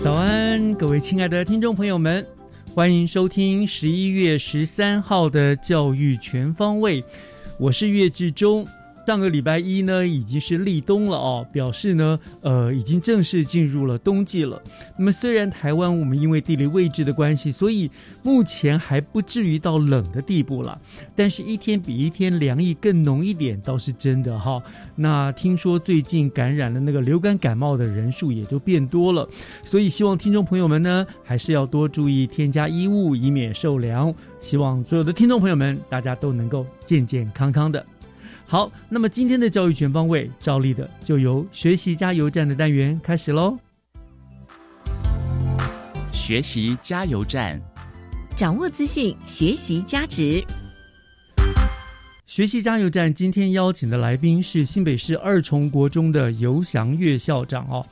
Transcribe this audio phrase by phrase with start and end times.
[0.00, 2.24] 早安，各位亲爱的听众朋友们，
[2.72, 7.02] 欢迎收听十一月十三号的教育全方位，
[7.58, 8.66] 我是岳志忠。
[9.08, 14.62] 上个礼拜一呢，已经是立冬了哦，表示呢，呃，已经正式进入了冬季了。
[14.98, 17.90] 那么，虽然台湾我们因为地理位置的关系，所以
[18.22, 20.78] 目前还不至于到冷的地步了，
[21.16, 24.62] 但是一天比一天凉意更浓一点，倒是真的哈。
[24.94, 29.26] 那听说最近感染了那个流感感冒的人数也就变多了，
[29.64, 34.14] 所以希望听众朋友们呢，还是要多注意添加衣物，以免受凉。
[34.38, 37.82] 希望所有的听众朋友们，大家都能够健健康康的。
[38.50, 43.58] 好，那么今天的教育全方位，照例的就由学习加油站的单元开始喽。
[46.14, 47.60] 学习加油站，
[48.34, 50.42] 掌握资讯，学习加值。
[52.24, 57.86] 学习加油站今天邀请的来宾是新北市二重国中的游翔月校长哦。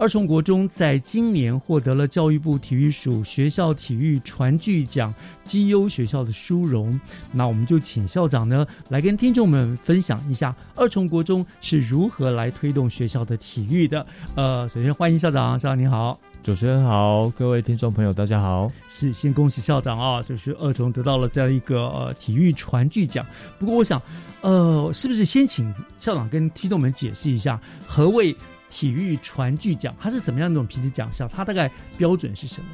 [0.00, 5.12] 二重国中在今年获得了教育部体育署学校体育传剧奖
[5.44, 6.98] 绩优学校的殊荣。
[7.30, 14.06] 那我们就请校长呢来跟听众们分享一下二重国中是如何来推动学校的体育的。
[14.34, 16.18] 呃，首先欢迎校长，校长您好。
[16.42, 18.72] 主持人好，各位听众朋友，大家好。
[18.88, 23.26] 是，先恭喜校长啊，就是二重得到了这样一个呃体育传剧奖。
[23.58, 24.00] 不过我想，
[24.40, 28.34] 呃，是不是先请校长跟听众们解释一下何谓
[28.70, 29.94] 体育传剧奖？
[30.00, 31.28] 它是怎么样一种评级奖项？
[31.28, 32.68] 它大概标准是什么？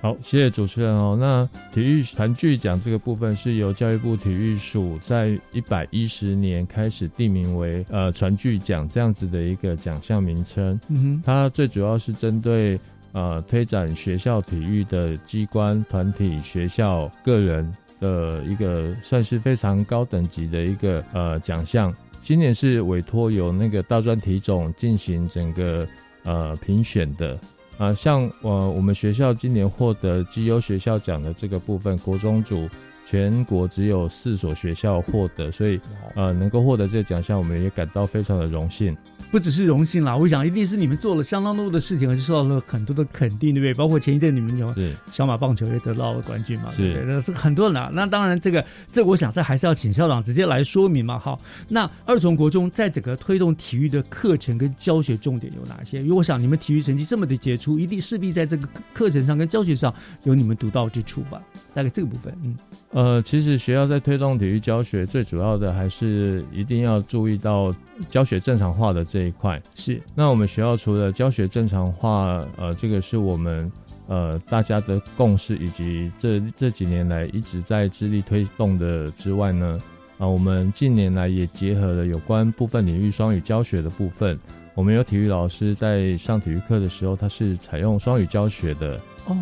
[0.00, 1.16] 好，谢谢主持人哦。
[1.18, 10.78] 那体育传剧奖这个部分是由教育部体育署在一百一十年开始定名为呃传剧奖这样子的一个奖项名称。
[10.88, 12.78] 嗯哼，它最主要是针对
[13.10, 21.92] 呃推展学校体育的机关、团体、学校、个人的一个算是非常高等级的一个呃奖项。
[22.28, 25.88] 今年是委托由那个大专题总进行整个
[26.24, 27.40] 呃评选的。
[27.78, 32.68] 啊，像呃我们学校今年获得绩优学校奖的这个部分，国中组
[33.08, 35.80] 全国只有四所学校获得，所以
[36.16, 38.94] 呃能够获得这个奖项，我们也感到非常的荣幸。
[39.30, 43.74] 不只是荣幸啦，我想一定是你们做了相当多的事情，而且受到了很多的肯定，对不对？
[43.74, 44.94] 包括前一阵你们有是。
[45.12, 47.04] 小马棒球也得到了冠军嘛，对不对？
[47.04, 47.32] 那是。
[47.32, 47.90] 很多人啦。
[47.92, 49.68] 那当然，这个这我想这还是。
[49.68, 51.18] 要请校长直接来说明嘛。
[51.18, 56.00] 好，那二重国中在整个推动体育的课程跟教学重点有哪些？
[56.00, 61.42] 因为我想你们体育成绩这么的杰出，一定势必在这个课课程上跟教学上有你们独到之处吧？
[61.74, 62.56] 大概这个部分，嗯，
[62.92, 67.74] 呃，其实学校在推动体育教学，最主要的还是一定要注意到
[68.08, 69.60] 教学正常化的这一块。
[69.74, 73.70] 是那我们学校除了教学正常化，呃，这个是我们
[74.06, 79.78] 呃大家的共识，以及这这几年来一直在致力推动的之外呢，
[80.16, 84.38] 啊、我们近年来也结合了有关部分领域双语教学的部分。
[84.74, 89.36] 我们有体育老师在上体育课的时候，他是采用双语教学的，哦，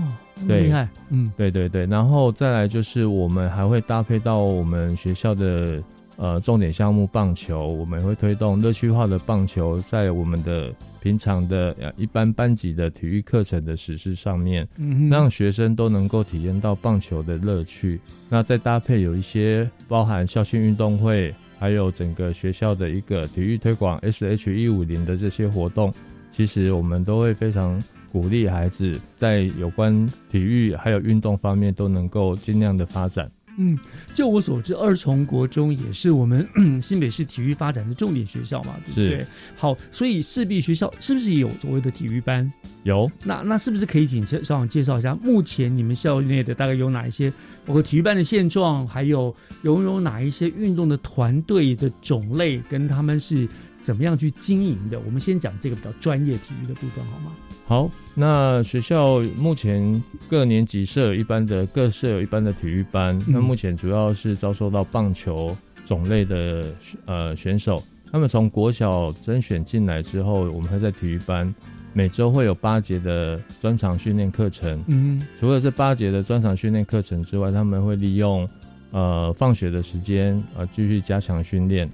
[0.46, 0.64] 对。
[0.64, 5.82] 厉害，嗯，对对对，然后再来就是我们还会搭配到我们学校的
[6.16, 18.00] 呃重点项目棒球，我们会推动乐趣化的棒球在我们的平常的呃一般班级的体育课程的实施上面，嗯，让学生都能够体验到棒球的乐趣。
[18.28, 25.92] 那再搭配有一些包含校庆运动会，还有整个学校的一个体育推广 S H 一五零的这些活动，
[26.32, 27.82] 其实我们都会非常
[28.16, 33.30] 鼓励孩子在有关体育还有运动方面都能够尽量的发展。
[33.58, 33.78] 嗯，
[34.14, 36.48] 就我所知，二重国中也是我们
[36.80, 39.26] 新北市体育发展的重点学校嘛，对不对？
[39.54, 42.50] 好，所以势必学校是不是也有所谓的体育班？
[42.84, 47.30] 有那那是不是可以请校长介绍一下，目前你们校内的大概有哪一些，
[47.66, 53.46] 包括体育班的现状，还有拥有哪一些运动的团队的种类，跟他们是
[53.86, 54.98] 怎么样去经营的？
[54.98, 57.30] 我们先讲这个比较专业体育的部分好吗？
[57.66, 66.74] 好，那学校目前各年级设有一般的各设有一般的体育班，那目前主要是招收到棒球种类的
[67.04, 67.80] 呃选手，
[68.10, 71.54] 他们从国小甄选进来之后，我们会在体育班
[71.92, 74.82] 每周会有八节的专场训练课程。
[74.88, 78.48] 嗯除了这八节的专场训练课程之外，他们会利用
[78.90, 81.88] 呃放学的时间呃继续加强训练。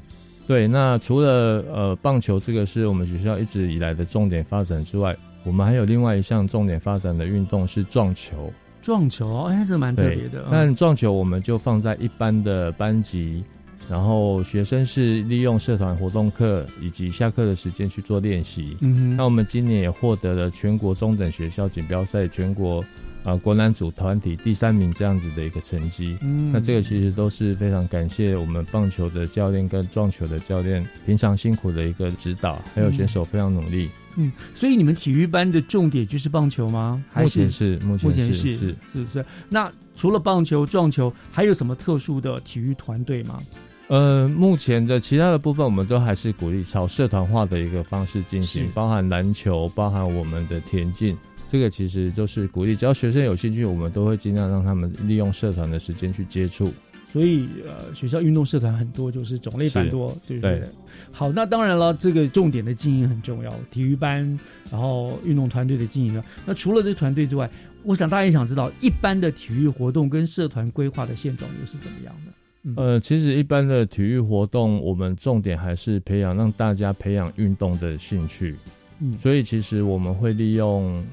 [0.46, 8.52] 对，那除了呃棒球这个是我们学校一直以来的重点发展之外，我们还有另外一项重点发展的运动是撞球。
[8.80, 10.44] 撞球，哎，这蛮特别的。
[10.50, 13.44] 那撞球我们就放在一般的班级，
[13.88, 18.76] 然后学生是利用社团活动课以及下课的时间去做练习。
[18.80, 22.84] 嗯哼，那我们今年也获得了全国中等学校锦标赛全国
[23.24, 26.16] 啊、国男组团体第三名这样子的一个成绩。
[26.22, 33.88] 嗯那这个其实都是非常感谢我们棒球的教练跟撞球的教练平常辛苦的一个指导，还有选手非常努力。
[34.16, 37.02] 嗯，所以你们体育班的重点就是棒球吗？
[37.10, 39.24] 还目是前是目目前是前是是是是。
[39.48, 43.40] 那除了棒球、撞球，还有什么特殊的体育团队吗？
[43.88, 51.16] 呃，目前的其他的部分，我们都还是鼓励朝社团化的一个方式进行，包含篮球，包含我们的田径。
[51.52, 56.72] 这个其实就是鼓励，只要学生有兴趣，我们都会尽量让他们利用社团的时间去接触。
[57.12, 60.62] 所以呃，学校运动社团很多，就是种类繁多，对不对？
[61.10, 64.26] 好，那当然了，这个重点的经营很重要，体育班，
[64.70, 66.24] 然后运动团队的经营了。
[66.46, 67.50] 那除了这团队之外，
[67.82, 72.32] 我想大家也想知道，一般的体育活动跟社团规划的现状又是怎么样的？
[72.62, 78.56] 嗯呃，其实一般的体育活动，我们重点还是培养让大家培养运动的兴趣。
[79.04, 81.04] 嗯所以其实我们会利用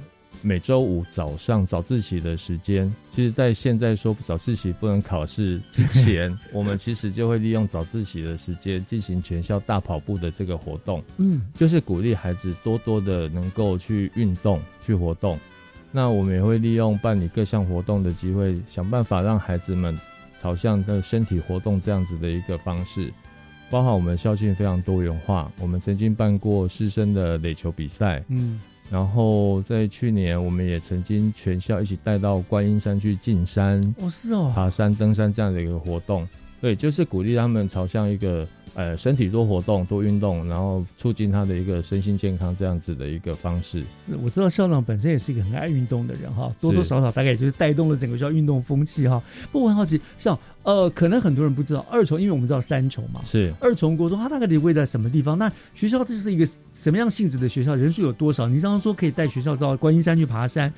[0.42, 2.94] 每周五早上早自习的时间。
[3.14, 11.04] 其实，在现在说早自习不能考试之前， 我们其实就会利用早自习的时间进行全校大跑步的这个活动。
[11.18, 15.38] 嗯就是鼓励孩子多多的能够去运动、去活动。
[15.92, 20.00] 那我们也会利用办理各项活动的机会，想办法让孩子们
[20.42, 23.12] 朝向的身体活动这样子的一个方式。
[23.72, 28.60] 包含我们校庆非常多元化，我们曾经办过师生的垒球比赛，嗯
[28.92, 36.28] 然后在去年我们也曾经全校一起带到观音山去进山、哦是哦，爬山、登山这样的一个活动。
[36.60, 43.84] 对，就是鼓励他们朝向一个呃身体多活动、多运动，然后促进他的一个身心健康这样子的一个方式。
[44.24, 49.22] 我知道校长本身也是一个很爱运动的人哈，多多少少大概也就是带动了整个学校运动风气哈。
[49.52, 55.38] 不过我很好奇，像呃，可能很多人不知道二重，因为我们知道三重嘛，是二重国中它大概得位在什么地方？
[55.38, 57.76] 那学校这是一个什么样性质的学校？
[57.76, 58.48] 人数有多少？
[58.48, 60.72] 你刚刚说可以带学校到观音山去爬山，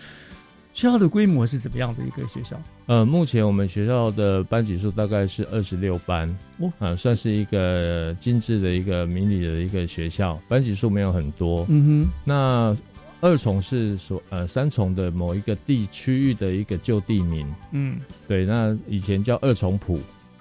[0.74, 2.60] 学校的规模是怎么样的一个学校？
[2.86, 6.28] 呃，目前我们学校的班级数大概是二十六班，
[6.60, 6.72] 哦。
[6.80, 11.66] 啊、算是一个精致的一个迷你的一个学校，班级数没有很多。
[11.70, 12.12] 嗯哼。
[12.26, 12.76] 那
[13.20, 20.00] 二重是所呃三重的某一个地区域的一个旧地名，嗯，对，那以前叫二重埔，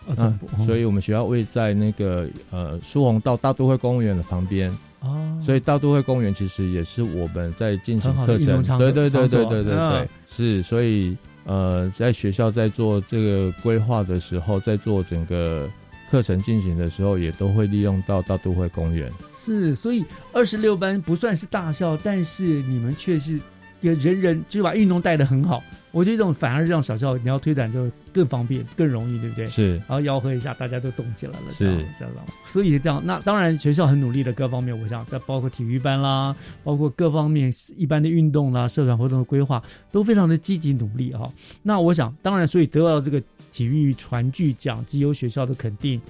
[0.09, 8.63] 二那重，所以我们学校位在那个呃苏洪道大都会公园的旁边，啊，所以大都会公园其实也是我们在进行课程。
[8.79, 15.69] 对对对对对对嗯对，是，所以呃，在学校在做这个规划的时候，在做整个
[16.11, 19.11] 课程进行的时候，也都会利用到大都会公园。
[19.35, 23.41] 是，所以二十六班不算是大校，但是你们却是
[23.81, 25.63] 也人人就把运动带得很好。
[25.93, 29.49] 我觉得这种反而让小校你要推展就更方便、更容易，对不对？
[29.49, 32.15] 是然后吆喝一下，大家都动起来了，是这样这样。
[32.47, 39.61] 所以这样，那当然学校很努力的各方面，我想在包括体育班啦，包括各方面一般的运动啦、社团活动的规划，
[39.91, 41.29] 都非常的积极努力哈。
[41.61, 43.21] 那我想，当然，所以得到这个
[43.51, 46.01] 体育传具奖，绩优学校的肯定，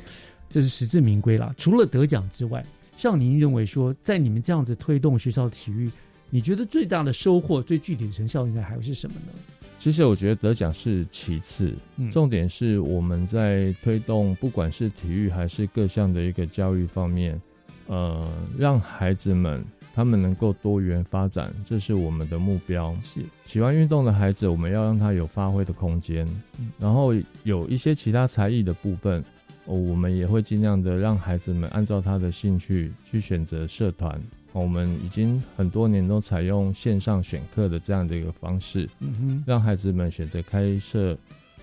[0.51, 1.55] 这是实至名归啦。
[1.57, 2.63] 除了得奖之外，
[2.97, 5.91] 像您认为说，在你们这样子推动学校体育，
[6.31, 9.33] 你觉得最大的收获、最具体的成效应该还会是什么呢？
[9.77, 17.41] 其实我觉得得奖是其次，嗯重点是我们在推动不管是体育还是各项的一个教育方面，
[17.87, 22.95] 呃，让孩子们他们能够多元发展，这是我们的目标。
[23.03, 26.27] 是喜欢运动的孩子，我们要让他有发挥的空间，
[26.59, 29.25] 嗯然后有一些其他才艺的部分，
[29.65, 34.21] 哦我们也会尽量的让孩子们按照他的兴趣去选择社团。
[34.53, 41.17] 哦我们已经很多年都采用线上选课的这样的一个方式，嗯哼，让孩子们选择开设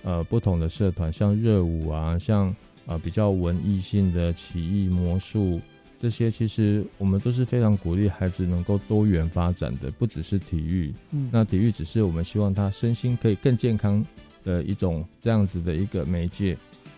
[0.03, 5.60] 呃不同的社团，像热舞啊，像啊比较文艺性的棋艺、魔术
[6.00, 10.94] 这些，其实我们都是非常鼓励孩子能够多元发展的，不只是体育。
[11.12, 14.06] 嗯那体育只是我们希望他身心可以更健康
[14.44, 16.56] 的一种这样子的一个媒介。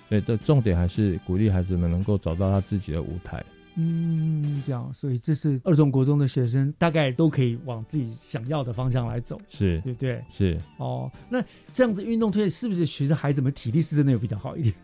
[0.09, 3.43] 对的，重点还是鼓励孩子们能够找到他自己的舞台。
[3.81, 10.21] 嗯，这样，所以这是二中国中的学生大概都可以往自己想要的方向来走，是对不对？
[10.29, 14.75] 是哦，那这样子运动推是不是学生孩子们体力是真的有比较好一点？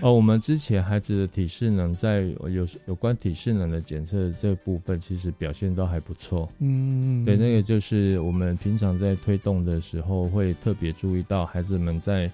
[0.00, 6.50] 哦，我们之前孩子的体适能在有有关体适能的检测这部分，其实表现都还不错。
[6.60, 12.30] 嗯，对，那个就是我们平常在推动的时候，会特别注意到孩子们在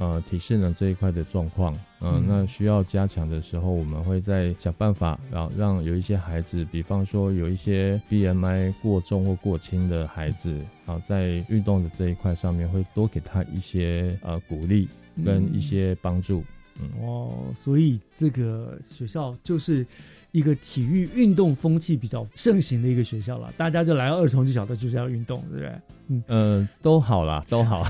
[0.00, 1.72] 呃体适能这一块的状况。
[2.00, 14.88] 嗯、嗯那需要加强的时候，我们会再想办法，然后让有一些孩子，比方说有一些 BMI 过重或过轻的孩子，好在运动的这一块上面，会多给他一些呃鼓励
[15.24, 16.42] 跟一些帮助。
[16.80, 19.86] 嗯哦，所以这个学校就是
[20.32, 25.72] 一个体育运动风气比较盛行的一个学校了，大家就来到二重就晓得就是要运动，对不对？
[26.08, 27.86] 嗯，呃，都好啦，都好。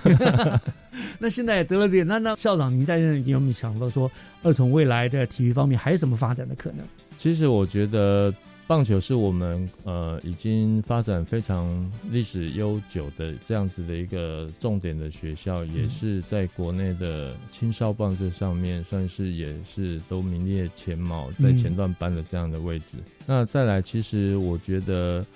[1.19, 4.11] 那现在也得了这个，那那校长您在这里有没有想到说
[4.43, 6.85] 二重未来的体育方面还有什么发展的可能？
[7.17, 8.33] 其实我觉得
[8.71, 22.99] 棒球是我们呃已经发展非常历史悠久的这样子的一个重点的学校，也是在国内的青少棒这上面算是也是都名列前茅，在前段班的这样的位置。
[23.27, 25.27] 那再来，其实我觉得。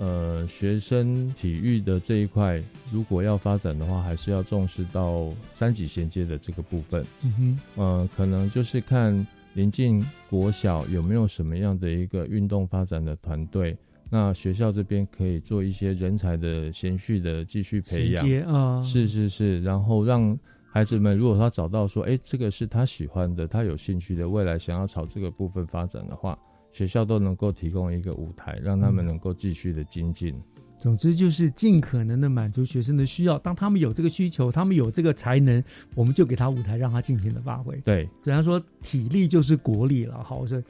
[0.00, 7.04] 呃，学生体育的这一块，如果要发展的话，还是要重视到三级衔接的这个部分。
[7.22, 9.26] 嗯哼，呃，可能就是看
[9.58, 10.00] 临近
[10.30, 13.76] 国小有没有什么样的一个运动发展的团队，
[14.08, 18.24] 那学校这边可以做一些人才的衔续的继续培养。
[18.42, 20.38] 啊，是是是，然后让
[20.70, 26.38] 孩子们，如果他找到说，哎，这个是他喜欢的，他有兴趣的，未来想要朝这个部分发展的话。
[26.70, 30.40] 学校都能够提供一个舞台，让他们能够继续的精进。
[30.78, 33.38] 总之就是尽可能的满足学生的需要。
[33.40, 35.62] 当他们有这个需求，他们有这个才能，
[35.94, 37.76] 我们就给他舞台，让他尽情的发挥。
[37.84, 40.62] 对，虽然说体力就是国力了，好，是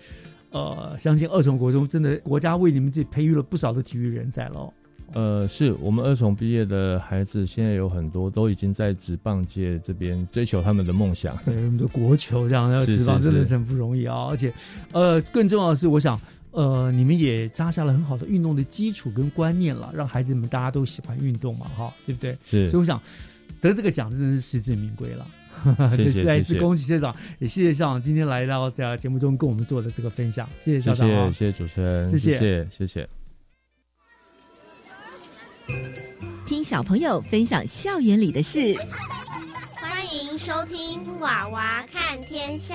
[0.51, 4.73] 呃，相信二重国中真的国家为你们自己培育了不少的体育人才喽。
[5.15, 11.35] 呃，是我们二重毕业的孩子，现在有很多都已经在职棒界这边追求他们的梦想。
[11.47, 14.27] 对，我们的国球这样， 职棒真的是很不容易啊！
[14.29, 14.53] 而且，
[14.93, 16.21] 呃，更重要的是，我想，
[16.59, 22.37] 呃，你们也扎下了很好的运动的基础跟观念了，让孩子们大家都喜欢运动嘛，哈，对不对？
[22.45, 22.69] 是。
[22.69, 23.01] 所以我想
[23.61, 25.25] 得这个奖真的是实至名归了。
[25.95, 33.09] 谢谢，再一次恭喜校长，也谢谢校长今天来到在节目中跟我们做的这个分享，谢谢校长，谢谢，谢谢主持人，谢谢，谢谢。
[36.45, 38.75] 听小朋友分享校园里的事，
[39.77, 42.75] 欢迎收听《娃娃看天下》。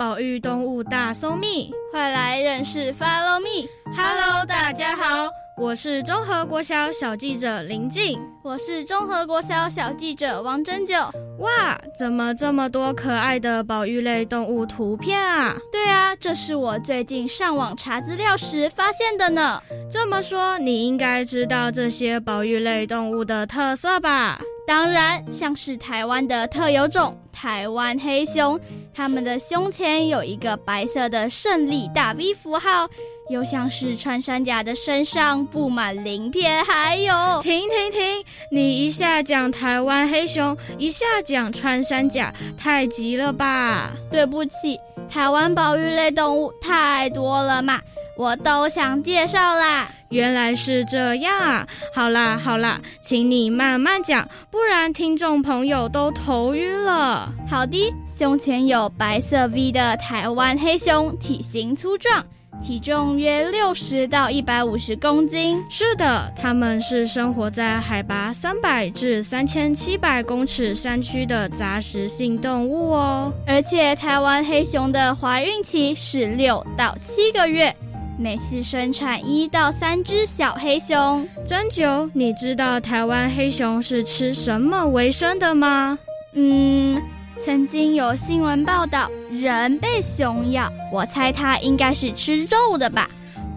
[0.00, 3.68] 保育动物大搜密，快来认识 Follow Me。
[3.94, 5.28] Hello，大家好，
[5.58, 10.94] 我是中和国小小记者林静，我是中和国小小记者王真九。
[11.40, 15.54] 哇，怎么这么多可爱的保育类动物图片啊？
[15.70, 19.62] 对啊，这是我最近上网查资料时发现的呢。
[19.92, 24.40] 这么说，你应该知道这些保育类动物的特色吧？
[24.70, 28.56] 当然，像是台湾的特有种台湾黑熊，
[28.94, 32.88] 它们的胸前有一个白色的胜利大 V 符号，
[33.30, 37.42] 又像是穿山甲的身上布满鳞片，还有……
[37.42, 38.24] 停停停！
[38.52, 43.90] 你一下讲台湾黑熊，一下讲穿山甲，太急了吧？
[44.08, 47.80] 对不起，台湾保育类动物太多了嘛，
[48.16, 49.90] 我都想介绍啦。
[50.10, 51.66] 原来是这样啊！
[51.94, 57.32] 好啦好啦，请你慢慢讲，不然听众朋友都头晕了。
[57.48, 62.26] 好的，胸前有白色 V 的台湾黑熊，体型粗壮，
[62.60, 65.62] 体重约六十到一百五十公斤。
[65.70, 73.32] 是的，它们是生活在海拔三百至三千七百公尺山区的杂食性动物哦。
[73.46, 77.72] 而且台湾黑熊的怀孕期是六到七个月。
[78.20, 81.26] 每次生产一到三只小黑熊。
[81.46, 85.98] 针灸，你知道台湾黑熊是吃什么为生的吗？
[86.34, 87.02] 嗯，
[87.42, 93.08] 曾经有新闻报道人被熊咬，我猜它应该是吃肉的吧。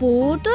[0.03, 0.51] 不对，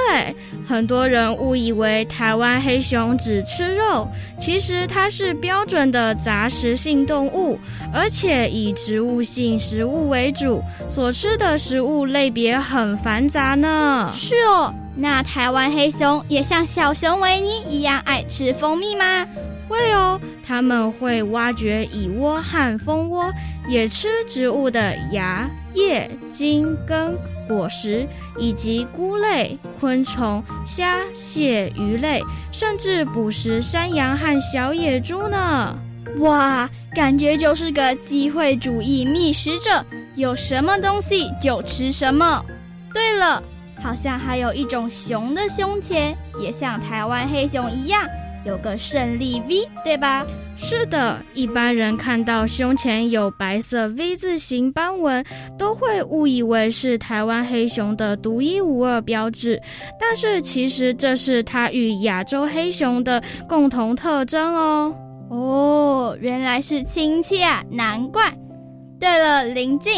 [0.69, 4.07] 很多人误以为台湾黑熊只吃肉，
[4.39, 7.59] 其实它是标准的杂食性动物，
[7.91, 14.11] 而且以植物性食物为主，所吃的食物类别很繁杂呢。
[14.13, 19.27] 是哦，那台湾黑熊也像小熊维尼一样爱吃蜂蜜吗？
[19.67, 23.33] 会哦，他们会挖掘蚁窝和蜂窝，
[23.67, 27.17] 也吃植物的芽、叶、茎、根、
[27.49, 28.07] 果实，
[28.39, 35.77] 以及菇类、昆虫、虾、蟹、鱼类，甚至捕食山羊和小野猪呢。
[36.19, 42.45] 哇，感觉就是个机会主义觅食者，有什么东西就吃什么。
[42.93, 43.43] 对了。
[43.81, 48.05] 好像还有一种熊的胸前也像台湾黑熊一样
[48.49, 50.27] 有个胜利 V，对吧？
[50.57, 55.23] 是的，一般人看到胸前有白色 V 字形斑纹，
[55.59, 59.61] 都会误以为是台湾黑熊的独一无二标志。
[60.01, 64.95] 但是其实这是它与亚洲黑熊的共同特征哦。
[65.29, 68.23] 哦，原来是亲戚啊，难怪。
[68.99, 69.93] 对了，林静，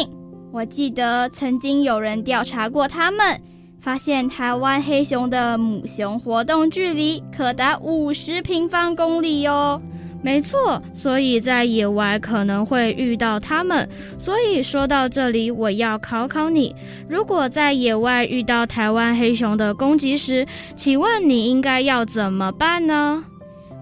[0.51, 3.41] 我记得曾经有人调查过他们。
[3.81, 9.81] 发现台湾黑熊的母熊活动距离可达五十平方公里哟。
[10.23, 13.89] 没错，所以在野外可能会遇到它们。
[14.19, 16.75] 所以说到这里，我要考考你：
[17.09, 20.45] 如果在野外遇到台湾黑熊的攻击时，
[20.75, 23.23] 请问你应该要怎么办呢？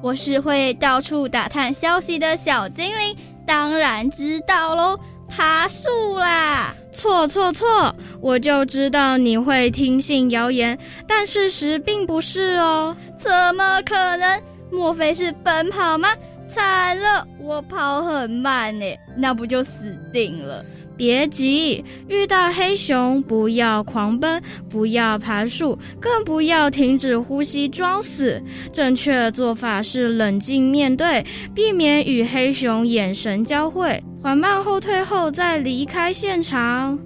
[0.01, 3.13] 我是会到处打探消息的小精灵，
[3.45, 4.97] 当然知道喽。
[5.27, 6.73] 爬树啦！
[6.91, 7.93] 错错错！
[8.21, 10.77] 我就知道你会听信谣言，
[11.07, 12.95] 但事实并不是哦。
[13.17, 14.41] 怎么可能？
[14.71, 16.09] 莫非是奔跑吗？
[16.47, 20.65] 惨了，我跑很慢呢，那不就死定了？
[20.99, 28.43] 别急，遇到黑熊不要狂奔，不要爬树，更不要停止呼吸装死。
[28.73, 31.25] 正确做法是冷静面对，
[31.55, 36.99] 避免与黑熊眼神交汇，缓慢后退后再离开现场。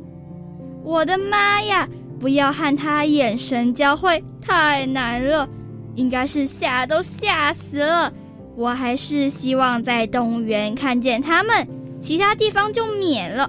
[0.84, 1.88] 我的妈呀！
[2.20, 5.48] 不要和他眼神交汇，太难了，
[5.94, 8.12] 应该是吓都吓死了。
[8.56, 11.68] 我还是希望在动物园看见他们，
[12.02, 13.48] 其他地方就免了。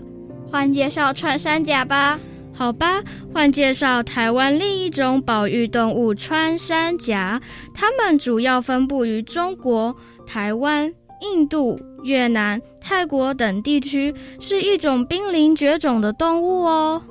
[0.55, 2.17] 换介绍穿山甲吧，
[2.53, 7.43] 好吧，换介绍台湾另一种保育动物穿山甲。
[7.75, 9.93] 它们主要分布于中国、
[10.25, 10.89] 台湾、
[11.23, 17.03] 印度、越南、泰国等地区，是一种濒临绝种的动物哦。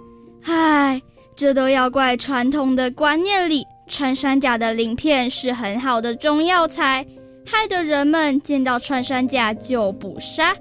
[0.46, 1.02] 唉，
[1.36, 7.06] 这都要怪传统的观念里，穿山甲的鳞片是很好的中药材，
[7.46, 10.56] 害得人们见到穿山甲就捕杀。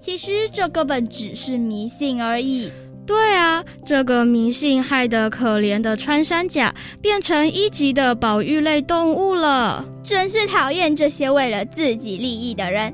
[0.00, 2.72] 其实这根本只是迷信而已。
[3.06, 9.84] 对啊，这个迷信害得可怜的穿山甲变成一级的保育类动物了。
[10.02, 12.92] 真是讨厌这些为了自己利益的人。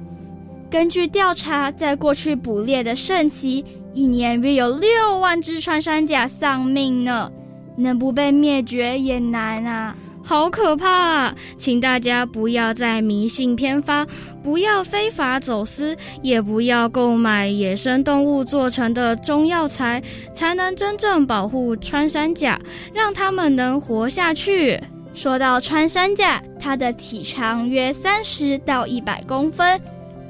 [0.71, 3.64] 根据调查，在过去捕猎的盛期，
[3.95, 7.31] 一年约有六万只穿山甲丧命呢，
[7.77, 9.95] 能不被灭绝也难啊。
[10.29, 11.35] 好可怕啊！
[11.57, 14.05] 请大家不要再迷信偏方，
[14.43, 20.03] 不要非法走私，也不要购买野生动物做成的中药材，
[20.35, 22.59] 才能真正保护穿山甲，
[22.93, 24.83] 让它们能活下去。
[25.15, 29.81] 说到穿山甲，它的体长约三十到一百公分，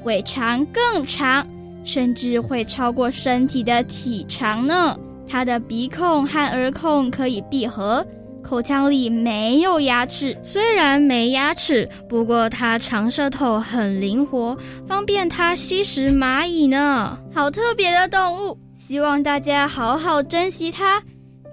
[0.03, 1.43] 尾长更长，
[1.83, 4.95] 甚至会超过身体的体长呢。
[5.27, 8.05] 它的鼻孔和耳孔可以闭合。
[8.47, 14.57] 口腔里没有牙齿，虽然没牙齿，不过它长舌头很灵活，
[14.87, 17.17] 方便它吸食蚂蚁呢。
[17.35, 21.03] 好特别的动物，希望大家好好珍惜它。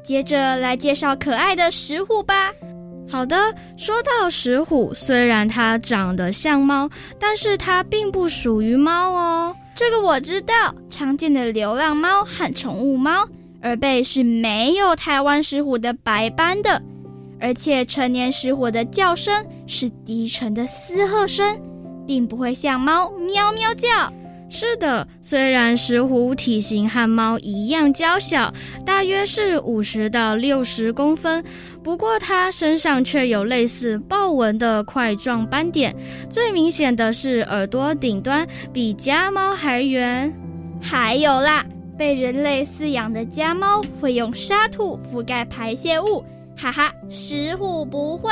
[0.04, 2.52] 接着来介绍可爱的石虎吧。
[3.10, 3.36] 好的，
[3.76, 9.52] 说到石虎，虽然它长得像猫，但是它并不属于猫哦。
[9.74, 13.26] 这个我知道，常见的流浪猫和宠物猫。
[13.64, 16.80] 耳背是没有台湾石虎的白斑的，
[17.40, 21.58] 而且成年石虎的叫声是低沉的嘶喝声，
[22.06, 23.88] 并不会像猫喵喵叫。
[24.50, 28.52] 是的，虽然石虎体型和猫一样娇小，
[28.84, 31.42] 大约是五十到六十公分，
[31.82, 35.96] 不过它身上却有类似豹纹的块状斑点，
[36.28, 40.30] 最明显的是耳朵顶端比家猫还圆。
[40.80, 41.64] 还有啦。
[41.96, 46.24] 被人类饲养的家猫会用沙土覆盖排泄物，
[46.56, 48.30] 哈哈，石虎不会。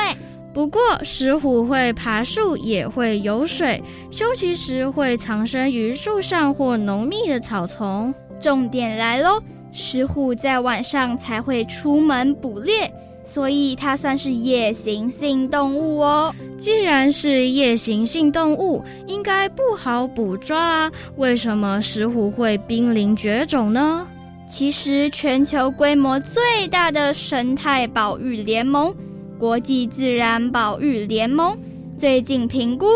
[0.52, 8.14] 不过石虎会爬树，也会游水，休息时会藏身于树上或浓密的草丛。
[8.38, 12.92] 重点来喽，石虎在晚上才会出门捕猎。
[13.24, 16.34] 所以它算是夜行性动物哦。
[16.58, 20.92] 既然是夜行性动物，应该不好捕抓啊。
[21.16, 24.06] 为什么石虎会濒临绝种呢？
[24.48, 28.94] 其实，全球规模最大的生态保育联盟
[29.38, 31.56] 国际自然保育联盟
[31.98, 32.86] 最近评估，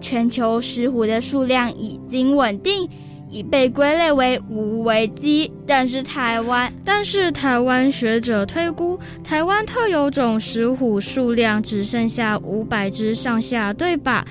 [0.00, 2.88] 全球石虎的数量已经稳定。
[3.32, 14.24] 已被归类为无危机，但是台湾，但是台湾学者推估，台湾特有种石虎数量只剩下五百只上下，对吧？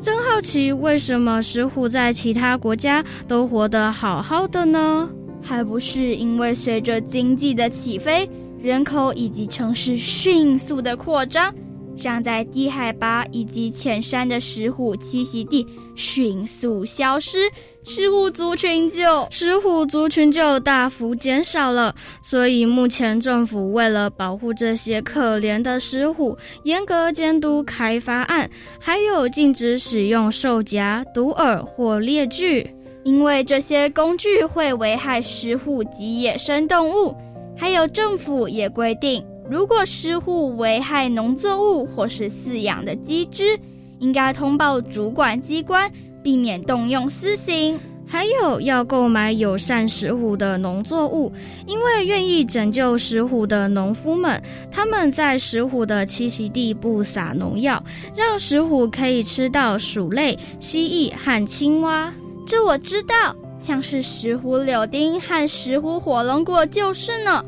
[0.00, 5.10] 真好奇，为什么石虎在其他国家都活得好好的呢？
[5.42, 8.28] 还不是因为随着经济的起飞，
[8.62, 11.52] 人口以及城市迅速的扩张。
[11.96, 15.64] 长在低海拔以及浅山的石虎栖息地
[15.94, 17.38] 迅速消失，
[17.86, 21.94] 石虎族群就石虎族群就大幅减少了。
[22.22, 37.14] 所以目前政府为了保护这些可怜的石虎，严格监督开发案，还有禁止使用兽夹、毒饵或猎具，因为这些工具会危害石虎及野生动物。
[37.56, 39.24] 还有政府也规定。
[39.48, 43.58] 如果狮虎危害农作物或是饲养的鸡只，
[43.98, 45.90] 应该通报主管机关，
[46.24, 47.78] 避免动用私刑。
[48.06, 51.32] 还有要购买友善石虎的农作物，
[51.66, 57.82] 因为愿意拯救石虎的农夫们，他们在石虎的栖息地不撒农药，
[58.14, 62.12] 让石虎可以吃到鼠类、蜥蜴和青蛙。
[62.46, 67.42] 这我知道，像是石虎柳丁和石虎火龙果就是呢。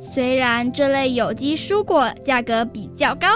[0.00, 3.26] 虽然这类有机蔬果价格比较高，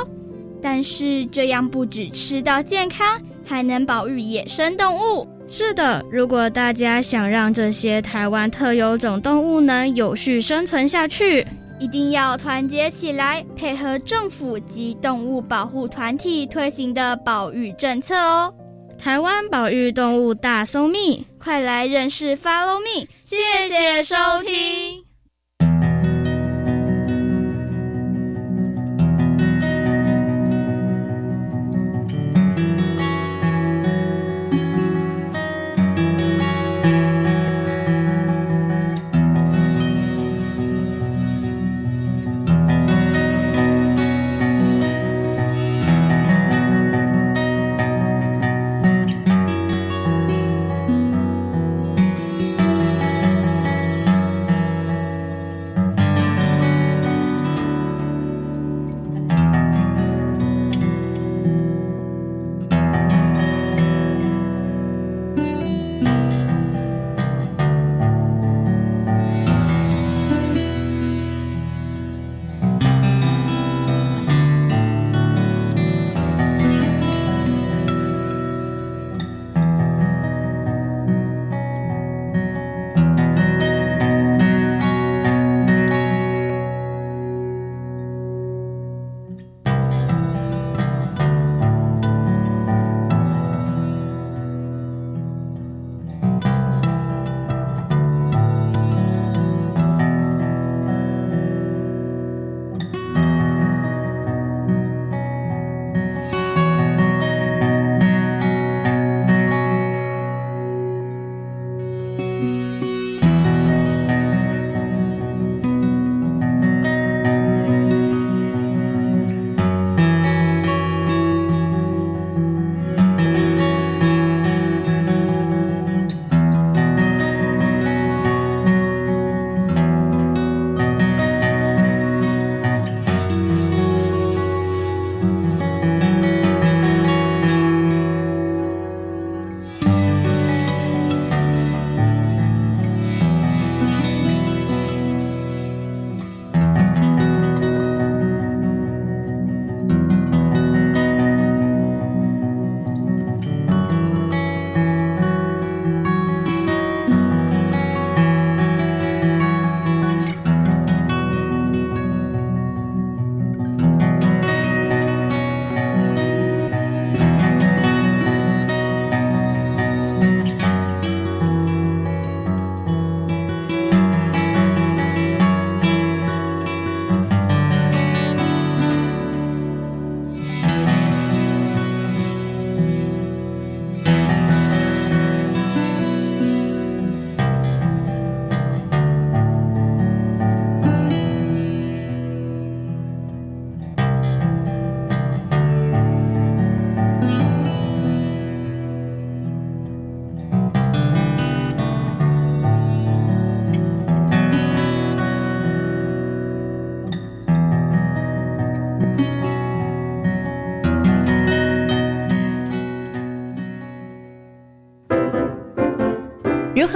[0.60, 5.26] 但是这样不止吃到健康，还能保育野生动物。
[5.48, 11.46] 是的，如果大家想让这些台湾特有种动物能有序生存下去，
[11.78, 18.54] 一定要团结起来，配合政府及动物保护团体推行的保育政策哦。
[18.98, 23.08] 台湾保育动物大搜密，快来认识 Follow Me！
[23.24, 24.14] 谢谢收
[24.46, 25.11] 听。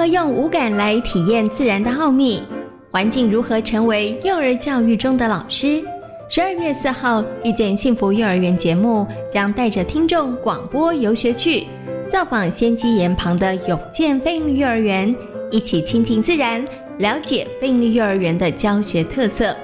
[0.07, 2.43] 用五感来体验自然的奥秘？
[2.91, 5.83] 环境如何成为幼儿教育中的老师？
[6.29, 11.67] 十二月四号，遇见幸福幼儿园节目将带着听众广播游学去，
[12.11, 15.15] 造访仙基岩旁的永健飞利幼儿园，
[15.51, 16.65] 一起亲近自然，
[16.99, 19.55] 了解飞利幼儿园的教学特色。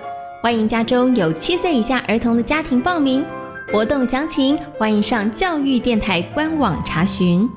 [0.43, 3.25] 欢迎家中有七岁以下儿童的家庭报名。
[3.73, 7.49] 活动详情，欢迎上教育电台官网查询。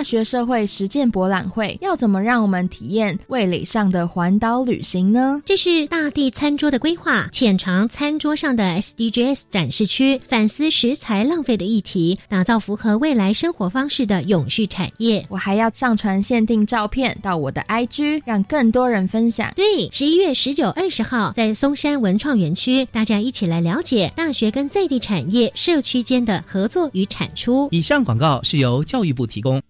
[0.00, 5.42] 大学社会实践博览会要怎么让我们体验味蕾上的环岛旅行呢？
[5.44, 15.26] 这是大地餐桌的规划，浅尝餐桌上的 SDGs 展示区，反思食材浪费的议题，打造符合未来生活方式的永续产业。
[15.28, 19.52] 我还要上传限定照片到我的 IG，让更多人分享。
[19.54, 27.68] 对，十一月十九、二十号在松山文创园区，大家一起来了解大学跟在地产业、社区间的合作与产出。
[27.70, 29.60] 以上广告是由教育部提供。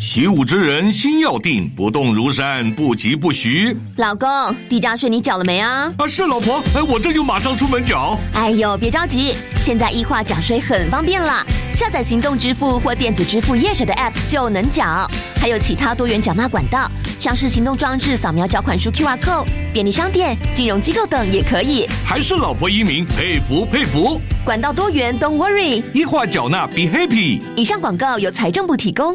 [0.00, 3.76] 习武之人心要定，不动如山，不急不徐。
[3.96, 4.28] 老公，
[4.66, 5.92] 地价税你缴了没啊？
[5.98, 8.18] 啊，是老婆，哎，我这就马上出门缴。
[8.32, 15.06] 哎呦，别着急，现在易化缴税很方便了，下载行动支付或电子支付业者的 App 就能缴，
[15.38, 21.86] 还有其他多元缴纳管道，像是行动装置扫描缴款书 QR code，便利商店、金融机构等也可以。
[22.06, 24.18] 还是老婆英明，佩服佩服。
[24.46, 27.42] 管道多元，Don't worry，易化缴纳 Be Happy。
[27.54, 29.14] 以上广告由财政部提供。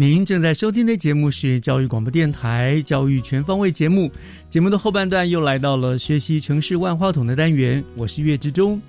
[0.00, 4.10] 您正在收听的节目是教育广播电台教育全方位节目，
[4.48, 8.80] 节目的后半段又来到了学习城市万花筒的单元，我是岳志忠。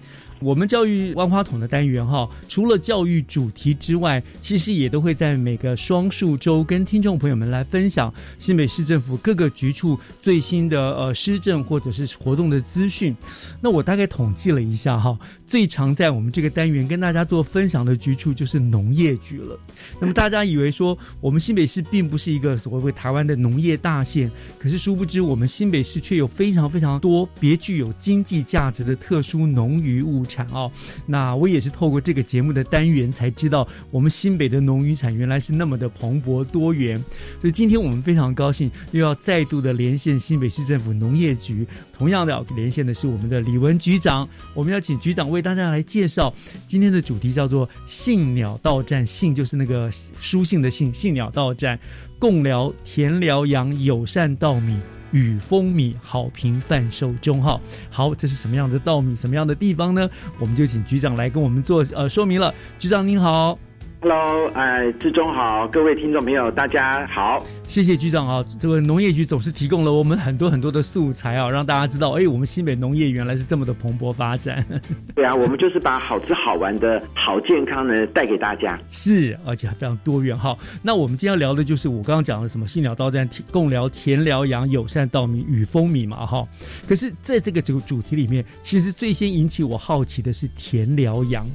[0.42, 13.16] 我们教育万花筒的单元哈，除了教育主题之外，其实也都会在每个双数周跟听众朋友们来分享新北市政府各个局处最新的呃施政或者是活动的资讯。
[13.62, 19.60] 那我大概统计了一下哈，最常在我们这个单元跟大家做分享的局处就是农业局了。
[20.00, 30.26] 那么大家以为说我们新北市并不是一个所谓台湾的农业大县，可是殊不知我们新北市却有非常非常多别具有经济价值的特殊农渔物。
[30.32, 30.72] 产哦，
[31.06, 36.98] 那我也是透过这个节目的单元才知道，我们新北的农渔产原来是那么的蓬勃多元。
[37.40, 41.68] 所以今天我们非常高兴，又要再度的连线新北市政府农业局。
[41.92, 44.28] 同样的，连线的是我们的李文局长。
[44.56, 46.34] 我们要请局长为大家来介绍
[46.66, 49.06] 今天的主题，叫做“信鸟到站”。
[49.06, 51.78] 信就是那个书信的信，信鸟到站，
[52.18, 54.80] 共聊田疗养友善稻米。
[55.12, 59.16] 雨风米好评贩售中哈，好，这是什么样的稻米？
[59.16, 60.10] 什么样的地方呢？
[60.40, 62.54] 我们就请局长来跟我们做呃说明了。
[62.80, 63.58] 局长您好。
[64.04, 68.44] Hello，哎，志忠好，各位听众朋友，大家好，谢谢局长啊。
[68.60, 74.66] 这个农业局总是提供了我们很多很多的素材啊，让大家知道，哎，我们新北农业原来是这么的蓬勃发展。
[75.14, 80.58] 对啊，我们就是把好吃好玩的好健康呢带给大家，是，而且还非常多元哈。
[80.82, 86.44] 那我们今天要聊的就是我刚刚讲的什么信鸟刀站共聊田疗养友善稻米与风米嘛哈。
[86.88, 91.46] 可是在这个主主题里面，其实最先引起我好奇的是田疗养。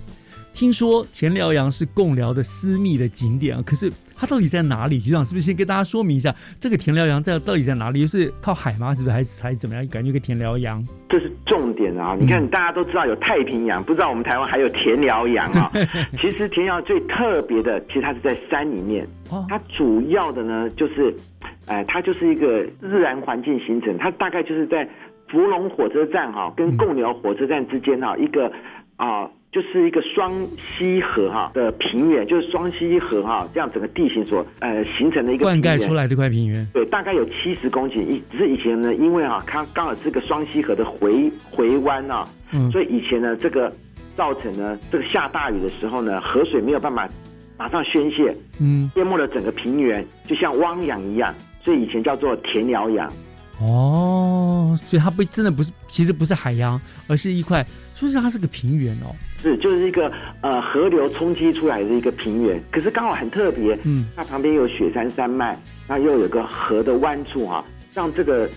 [0.56, 4.98] 听说田辽阳是贡寮的私密的景点啊，可是它到底在哪里？
[4.98, 8.00] 局长是不是先跟大家说明一下，这个田辽阳在到底在哪里？
[8.00, 8.94] 就是靠海吗？
[8.94, 9.86] 是不是还是还是怎么样？
[9.88, 12.16] 感觉个田辽阳，这是重点啊！
[12.18, 15.70] 你看，大家都知道有太平洋，不知道我们台湾还有田辽阳啊。
[16.18, 19.06] 其实田辽最特别的，其实它是在山里面，
[19.50, 21.14] 它主要的呢就是，
[21.66, 24.88] 哎，它就是一个自然环境形成，它大概就是在
[25.28, 28.50] 福隆火车站哈跟贡寮火车站之间哈一个
[28.96, 29.28] 啊。
[29.56, 30.34] 就是一个双
[30.76, 36.68] 溪河哈的平原，就是双溪河哈这样整个地形所呃形成的一个灌溉出来的一块平原。
[36.74, 38.02] 对，大概有七十公顷。
[38.02, 43.74] 以只是以前呢，因为哈它刚好是个双溪河的回回弯啊，嗯，所以以前呢这个
[44.14, 47.08] 造成呢这个下大雨的时候呢，河水没有办法
[47.56, 53.10] 马上宣泄，嗯，淹没了整个平原，就像汪洋一样，所以以前叫做田寮洋。
[53.58, 59.16] 哦，所以它不真的不是，其实不是海洋，而是一块，说是它是个平原哦。
[59.42, 68.48] 是，就是一个呃河流冲击出来的一个平原，可是刚好很特别，嗯，它旁边有雪山山脉，那又有个河的弯处哈，让这个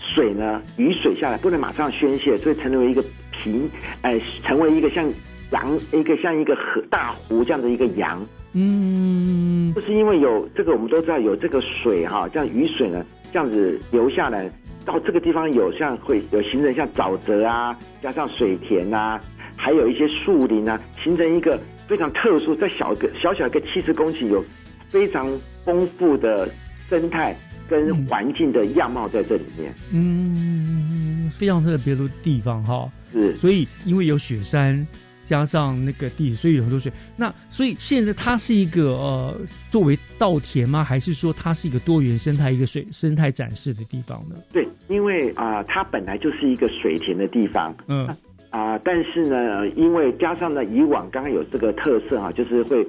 [0.00, 3.68] 水呢雨水下来不能马上宣泄，所以成为一个平，
[4.02, 5.04] 哎，成为一个像
[5.50, 8.24] 洋一个像一个河大湖这样的一个洋。
[8.54, 14.50] 嗯，就是因为有这个，我们都知道有这个水哈，这样雨水呢这样子流下来，
[14.86, 19.20] 到这个地方有像会有形成像沼泽啊，加上水田啊，
[19.58, 24.42] 还有一些树林啊，形成一个非常特殊，在小个小小一个七十公顷有
[24.88, 25.28] 非常
[25.64, 26.48] 丰富的
[26.88, 27.36] 生态
[27.68, 29.74] 跟环境的样貌在这里面。
[29.92, 32.90] 嗯，非常特别的地方哈。
[33.12, 34.86] 是，所以因为有雪山。
[35.24, 36.90] 加上那个地，所以有很多水。
[37.14, 40.82] 那所以现在它是一个呃，作为稻田吗？
[40.82, 44.36] 还是说它是一个多元生态、一个水生态展示的地方呢？
[44.54, 47.76] 对，因为啊，它本来就是一个水田的地方。
[47.88, 48.08] 嗯
[48.50, 52.86] 啊，但是呢，因为加上呢，以往刚刚有这个特色哈，就是会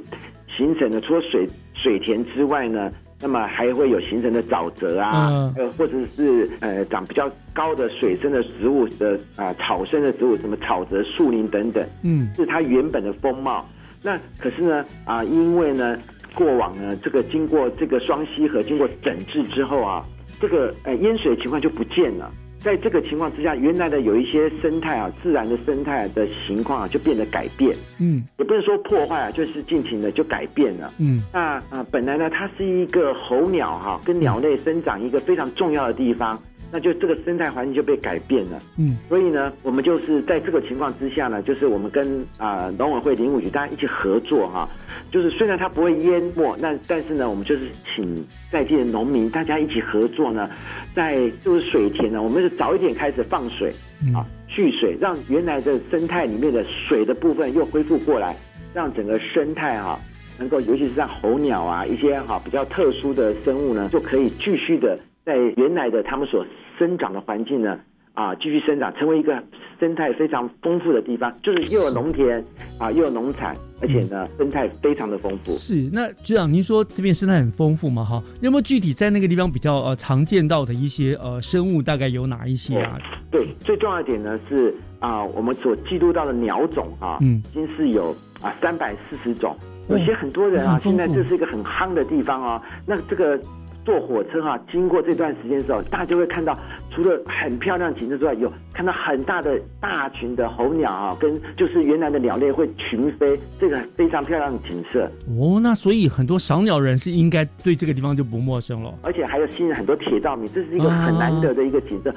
[0.56, 2.92] 形成的，除了水水田之外呢。
[3.22, 13.68] 那么还会有形成的沼泽啊，呃，或者是呃长比较高的水生的植物的啊草生的植物，什么草泽、树林等等，嗯，是它原本的风貌。
[14.02, 16.00] 那可是呢啊，因为呢
[16.34, 20.06] 过往呢这个经过这个双溪河经过整治之后啊，
[20.40, 22.32] 这个呃淹水情况就不见了。
[22.60, 27.76] 在这个情况之下，原来的有一些生态啊，自然的生态的情况啊，就变得改变。
[28.00, 30.94] 嗯，也不能说破坏啊，就是尽情的就改变了。
[30.98, 36.38] 嗯，那啊，本来呢，它是一个候鸟哈，跟鸟类生长一个非常重要的地方，
[36.72, 38.60] 那就这个生态环境就被改变了。
[38.78, 44.70] 嗯，所以呢，我们就是在这个情况之下呢，就是我们跟啊农委会林务局大家一起合作哈，
[45.12, 50.50] 就是虽然它不会淹没，那但是呢，我们就是请在地的农民大家一起合作呢。
[50.96, 53.74] 在就是水田呢，我们是早一点开始放水
[54.14, 58.36] 啊，蓄水，让原来的生态里面的水的部分又恢复过来，
[58.74, 60.00] 让整个生态哈
[60.38, 66.44] 能够，尤其是像候鸟啊一些哈比较特殊的生物呢，就可以继续的在原来的他们所
[66.80, 67.80] 生长的环境呢。
[68.16, 69.42] 啊，继续生长，成为一个
[69.80, 72.44] 生态非常丰富的地方，就是又有农田
[72.78, 75.52] 啊，又有农产，而且呢，生态非常的丰富。
[75.52, 78.04] 是，那局长，您说这边生态很丰富嘛？
[78.04, 83.00] 哈，有没有具体在那个地方比较呃常见到的一些呃生物，大概有哪一些啊？
[83.32, 89.56] 对，最重要一点呢是啊，我们所记录到的鸟种啊，嗯，已经是有啊三百四十种，
[89.88, 92.62] 有些很多人啊，现在这是一个很夯的地方哦。
[92.86, 93.40] 那这个。
[93.86, 96.56] 坐火车哈，经过这段时间的时候，大家会看到，
[96.92, 105.10] 除了很漂亮景色之外，有看到很大的大群的候鸟啊，跟就是原来的鸟类会群飞，这个非常漂亮的景色。
[105.40, 108.94] 哦，那所以很多赏鸟人是应该对这个地方就不陌生了。
[109.02, 112.14] 而且还有吸引很多铁道迷，这是一个很难得的一个景色。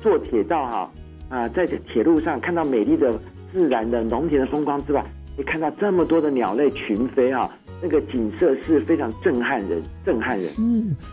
[0.00, 0.90] 坐铁道哈
[1.28, 3.18] 啊，在铁路上看到美丽的
[3.52, 7.50] 自然的农田的风光之外，可以看到这么多的鸟类群飞啊。
[7.82, 10.40] 那个景色是非常震撼人，震撼人。
[10.40, 10.62] 是，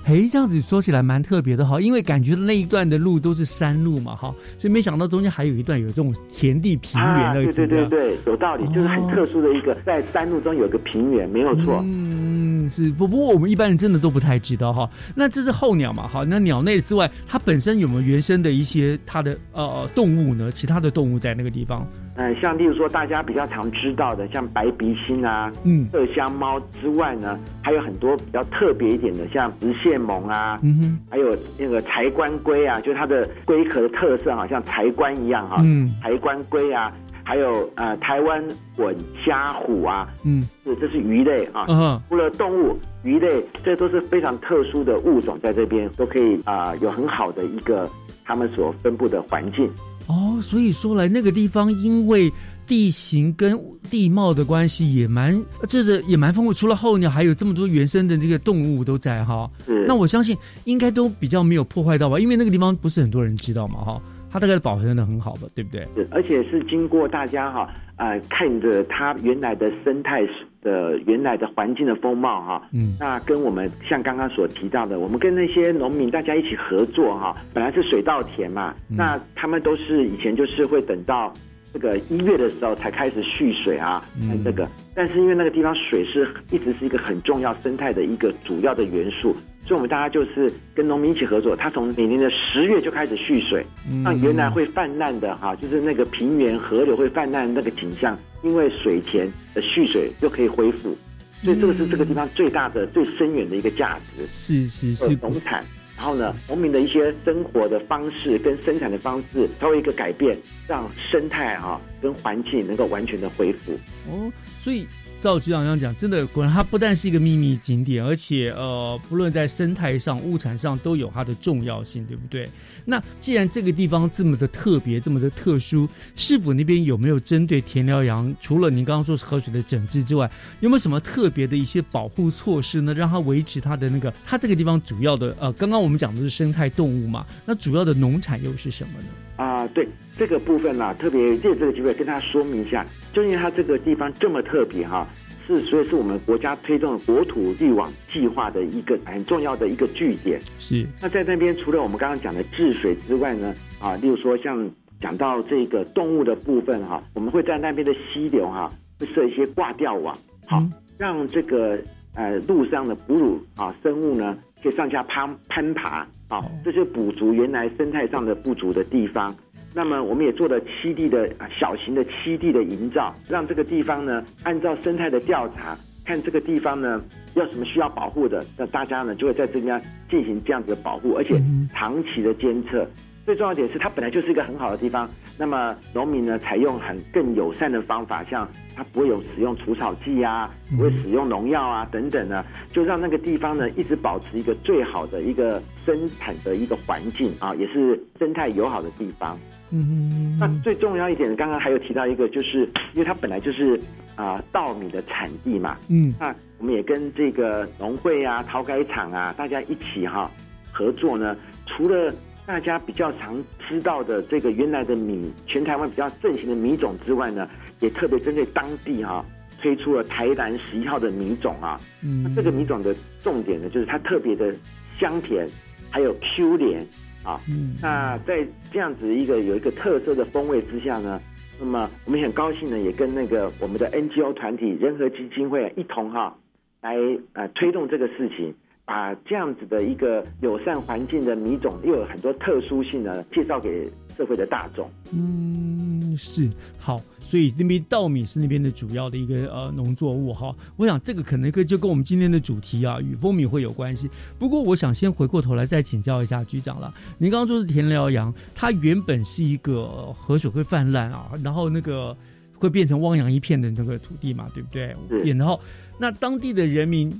[0.05, 7.45] 哎，这样子说起来蛮特别的哈，因为感觉那一段的路都是山路嘛哈，所以没想到中间还有一段有这种田地平原的。
[7.45, 11.81] 对对对对，有道理，就是很特殊的一个，在山路中有个平原，没有错。
[11.83, 13.07] 嗯，是不？
[13.07, 14.89] 不过我们一般人真的都不太知道哈。
[15.15, 16.23] 那这是候鸟嘛哈？
[16.27, 20.51] 那鸟类之外，它本身有没有原生的一些它的呃动物呢？
[20.51, 21.85] 其他的动物在那个地方？
[22.15, 36.91] 呃，像例如说大家比较常知道的，像白鼻星啊、嗯，麝香猫之外呢，还有很多比较特别一点的，像直线虻啊，嗯哼，还有那个柴棺龟啊，就是它的龟壳的特色，好像柴棺一样哈，嗯，柴棺龟啊，
[37.23, 38.43] 还有呃台湾
[38.77, 38.95] 吻
[39.25, 47.89] 虾虎啊，嗯，是这是鱼类啊，嗯，除了动物，鱼类这都是非常特殊的物种，在这边都可以啊有很好的一个
[48.23, 49.67] 他们所分布的环境。
[50.07, 52.31] 哦，所以说来那个地方，因为
[52.67, 56.53] 地形跟地貌的关系也蛮，这是也蛮丰富。
[56.53, 59.49] 除了候鸟，还有这么多原生的这个动物都在哈。
[59.87, 62.19] 那我相信应该都比较没有破坏到吧？
[62.19, 64.01] 因为那个地方不是很多人知道嘛哈。
[64.33, 65.87] 它大概保存的很好吧，对不对？
[65.93, 70.27] 是，而且是经过大家哈，呃，看着它原来的生态
[70.63, 81.31] 的原来的环境的风貌哈，嗯，那跟我们像刚刚所提到的，我们跟那些农民大家一起合作哈，本来是水稻田嘛，那他们都是以前就是会等到
[81.71, 89.35] 这个一月的时候才开始蓄水啊，嗯，这个，但是因为那个地方水是一直是一个很重要生态的一个主要的元素。
[89.65, 93.65] 所以，我们大家就是跟农民一起合作，他从每年的十月就开始蓄水，
[94.03, 100.93] 让原来会泛滥的哈，就是那个平原河流会泛滥那个景象，因为水田的蓄水就可以恢复。
[101.41, 104.27] 所以，这个是这个地方最大的、最深远的一个价值。
[104.27, 110.37] 是是是，农产然后呢，农民的一些生活的方式跟生产的方式它会一个改变，
[110.67, 113.71] 让生态哈跟环境能够完全的恢复。
[114.09, 114.85] 哦，所以。
[115.23, 122.45] 赵局长这样讲，真的果然它不但是一个秘密景点，而且呃，不论在生态上、物产上都有它的重要性，对不对？
[122.85, 130.29] 那既然这个地方这么的特别、这么的特殊，市府那边有没有针对田寮羊，除了您刚刚说是河水的整治之外，
[130.59, 132.93] 有没有什么特别的一些保护措施呢？
[132.93, 139.07] 让它维持它的那个，它这个地方主要的呃，刚刚我们讲的是生态动物嘛，那主要的农产又是什么呢？
[139.35, 145.07] 啊，对这个部分呢，特别借这个机会跟大家说明一下，就因为它这个地方这么特别哈。
[145.45, 150.39] 是，所以是我们国家推动国土绿网计划的一个很重要的一个据点。
[150.57, 150.87] 是。
[151.01, 154.69] 那在那边，除了我们刚刚讲的治水之外呢，啊，例如说像
[154.99, 160.17] 讲到这个动物的部分哈，我们会在那边的溪流哈，会设一些挂吊网，
[160.47, 160.63] 好，
[160.97, 161.77] 让这个
[162.15, 169.35] 呃路上的哺乳啊生物呢，可以上下攀攀爬，好，这就补足原来生态上的不足的地方。
[169.73, 177.03] 那么我们也做了七地的小型的七地的营造，让这个地方呢，按照生态的调查，看这个地方呢
[177.33, 181.41] 要什么需要保护的，那大家呢就会在这边进行这样子的保护，而且
[181.73, 182.87] 长期的监测。
[183.25, 185.09] 最重要一点是，它本来就是一个很好的地方。
[185.37, 188.45] 那么农民呢，采用很更友善的方法，像
[188.75, 192.43] 他不会有使用除草剂啊，不会使用农药啊等等呢，
[192.73, 199.39] 就让那个地方呢一直保持一个最好的一个生产的一个环境啊，也是生态友好的地方。
[199.75, 203.79] 嗯，那最重要一点，刚刚还有提到一个，就是因为它本来就是
[204.15, 210.29] 啊稻米的产地嘛，嗯，那我们也跟这个农会啊、陶改厂啊，大家一起哈
[210.71, 211.35] 合作呢。
[211.65, 212.13] 除了
[212.45, 217.49] 大家比较常知道的这个原来的米，全台湾比较盛行的米种之外呢，
[217.79, 219.25] 也特别针对当地哈
[219.59, 221.79] 推出了台南十一号的米种啊。
[222.03, 224.53] 嗯，那这个米种的重点呢，就是它特别的
[224.99, 225.47] 香甜，
[225.89, 226.85] 还有 Q 连。
[227.23, 227.39] 啊，
[227.81, 231.19] 那在这样子一个有一个特色的风味之下呢，
[231.59, 236.35] 那么我们很高兴呢，也跟那个我们的 NGO 团体仁和基金会一同哈，
[236.81, 236.97] 来
[237.33, 238.53] 呃推动这个事情，
[238.85, 244.89] 把这样子的一个友善环境的米种，又有很多特殊性呢，介绍给社会的大众。
[245.11, 247.01] 嗯，是好。
[247.19, 254.07] 所以那边稻米是那边的主要的一个呃农作物哈，我想这个可能跟就跟我们今天的主题啊与风米会有关系。
[254.37, 256.93] 不过我想先回过头来再请教一下局长了。
[257.17, 262.15] 您刚刚说是田寮洋，它原本是一个河水会泛滥啊，然后那个
[262.55, 264.95] 会变成汪洋一片的那个土地嘛，对不对？
[265.33, 265.59] 然后
[265.97, 267.19] 那当地的人民，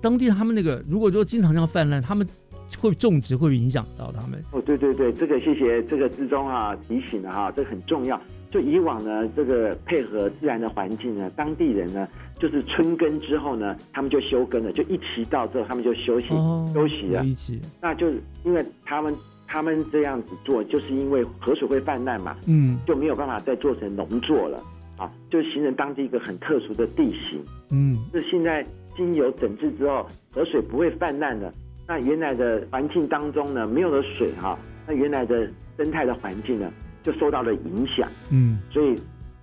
[0.00, 2.26] 当地他们那个如果说经常这样泛滥，他们
[2.78, 4.42] 会种植会影响到他们。
[4.52, 8.20] 哦，对对对，这个谢谢这个之中啊提醒的哈，这很重要。
[8.50, 12.06] 就以往呢，这个配合自然的环境呢，当地人呢，
[12.38, 16.28] 就是春耕之后呢，他们就休耕了，就一起到之后，他们就休息
[16.74, 17.24] 休息了。
[17.24, 19.14] 一起，那就是因为他们
[19.46, 24.62] 他们这样子做，就是因为河水会泛滥嘛，嗯，就没有办法再做成农作了
[24.98, 27.42] 啊，就形成当地一个很特殊的地形。
[27.70, 28.62] 嗯，是现在
[28.94, 31.50] 经由整治之后，河水不会泛滥了，
[31.86, 36.70] 那原来的环境当中呢，没有了水哈，那原来的生态的环境呢？
[37.02, 38.94] 就受到了影响，嗯，所以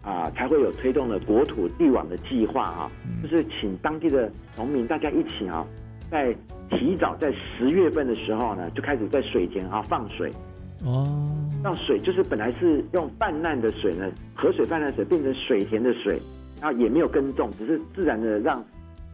[0.02, 5.68] 啊，才会有推动了国土地网的计划啊，就是请当地的农民大家一起啊，
[6.10, 6.34] 在
[6.70, 10.32] 提早在十月份的时候呢，就开始在水田啊放水，
[10.86, 11.06] 哦，
[11.62, 16.18] 让水就是本来是用泛滥的水呢，河水泛滥水变成水田的水，
[16.62, 18.64] 然后也没有耕种，只是自然的让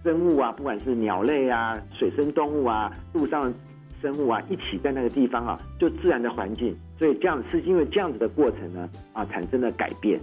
[0.06, 3.54] 生物啊，不管是鸟类啊、水生动物啊、路上。
[4.02, 10.20] 生物啊，一起在那个地方啊，就自然的环境，所以这样是因为这样子的过程呢啊，产生了改变。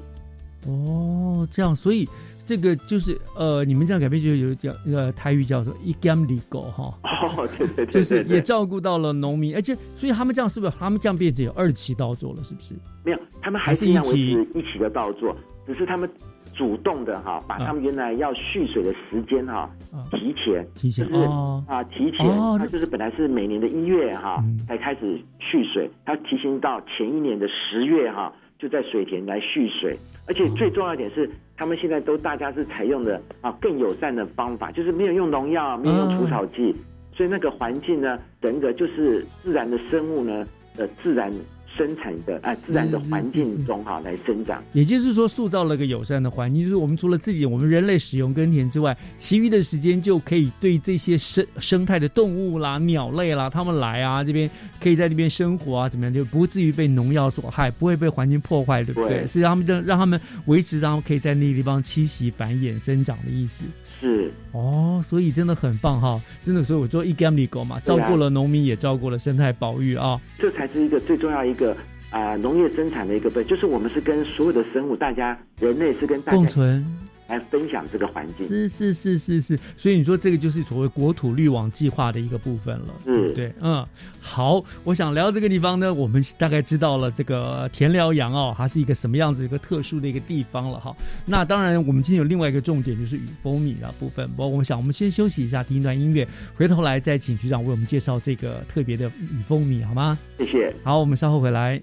[0.68, 2.08] 哦，这样，所以
[2.46, 6.94] 这个就是呃，你们这样改变就有叫呃台语叫做一 gam 里狗哈。
[7.02, 12.44] 哦，对对对，就是也照顾到了农民，而且所以他们这样是不是他们这样变成有二期稻作了？
[12.44, 12.74] 是不是？
[13.04, 15.34] 没有，他们还是一起一起的稻作，
[15.66, 16.08] 只是他们。
[16.54, 19.70] 主动的哈，把他们原来要蓄水的时间哈
[20.10, 21.24] 提前，提前就是
[21.66, 22.26] 啊提前，
[22.58, 36.74] 它就是本来是每年的一月哈才开始蓄水，他提前到前一年的十月哈就在水田来蓄水，而且最重要一点是，他们现在都大家是采用的啊更友善的方法，就是没有用农药，没有用除草剂，
[37.14, 40.46] 所以那个环境呢，整个就是自然的生物呢
[40.76, 41.32] 的自然。
[41.76, 46.62] 生产的啊，自然的环境中哈来生长，也就是说，塑造了个友善的环境。
[46.62, 54.50] 就是我们除了自己我们人类使用耕田之外，其余的时间就可以对这些生生态的动物啦、鸟类啦，他们来啊这边
[54.80, 59.26] 可以在那边生活啊，怎么样就不至于被农药所害，不会被环境破坏，对不对？
[59.26, 63.64] 是让他们让让他们维持，然后可以在那个地方栖息、繁衍、生长的意思。
[64.02, 64.30] 是。
[64.52, 71.74] 哦，所以真的很棒哈，真的，所以我做一 g a m i 狗嘛，照顾了农民，也照顾了生态保育啊，这才是一个最重要一个
[72.10, 76.84] 啊农业生产的一个对，就是我们是跟所有的生物，大家人类是跟大共存。
[77.28, 83.50] 来分享这个环境，是是是是是，所以你说这个就是所谓国土绿网计划的一个部分了，嗯对？
[83.60, 83.86] 嗯，
[84.20, 90.94] 好，我想聊这个地方呢，我们大概知道了这个田寮洋哦，它是一个什么样子一个特殊的一个地方了哈。
[91.24, 94.28] 那当然，我们今天有另外一个重点就是雨蜂米的部分。
[94.32, 100.18] 不过，我想我们先休息一下，听一段音乐，回头来再请局长为我们介绍这个特别的雨蜂米，好吗？
[100.38, 100.74] 谢谢。
[100.84, 101.80] 好，我们稍后回来。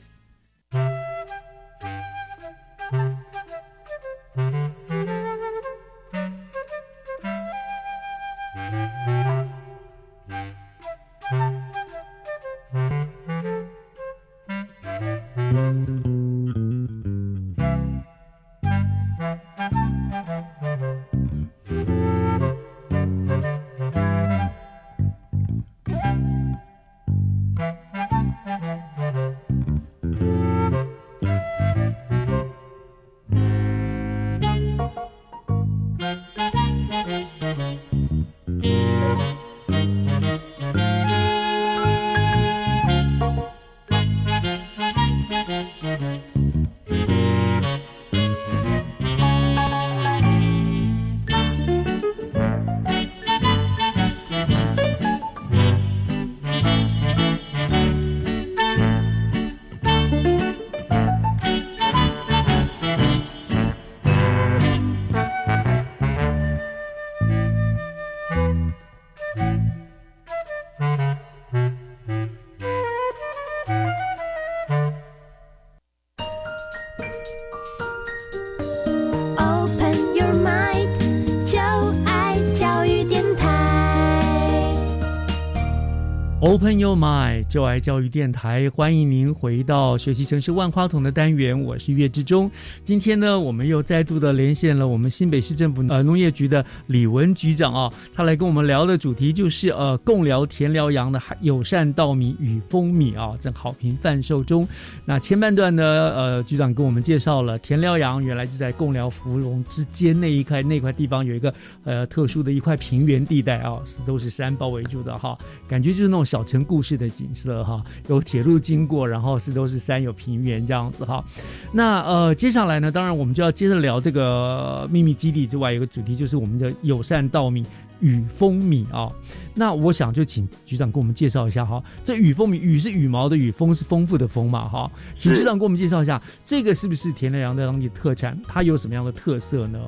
[86.62, 92.52] Open your mind，就爱教育电台，欢迎您回到学习城市万花筒的单元，我是岳志忠。
[92.84, 104.68] 今天呢，我们又再度的连线了我们新北市政府呃农业局的李文局长啊，他来跟我们聊的主题就是呃共聊田辽阳的友善稻米与蜂米啊，正好评贩售中。
[105.06, 105.82] 那前半段呢，
[106.14, 111.54] 呃局长跟我们介绍了田辽阳原来就在共寮芙蓉之间那一块那块地方有一个
[111.86, 116.44] 呃特殊的一块平原地带啊，四周是山包围住的哈，感觉就是那种小。
[116.50, 121.24] 成故事的景色哈，有铁路经过，然后四周是山，有平原这样子哈。
[121.72, 127.64] 那呃，接下来呢，当然我们就要接着聊这个秘密基地之外，有个主题就是我们的友善稻米
[128.00, 129.08] 雨蜂米啊。
[129.54, 134.92] 那我想就请局长给我们介绍一下哈，这雨蜂米，雨是羽毛的雨，蜂是丰富的丰嘛哈。
[135.16, 138.36] 请局长给我们介绍一下，这个是不是田良阳的当地特产？
[138.48, 139.80] 它有什么样的特色呢？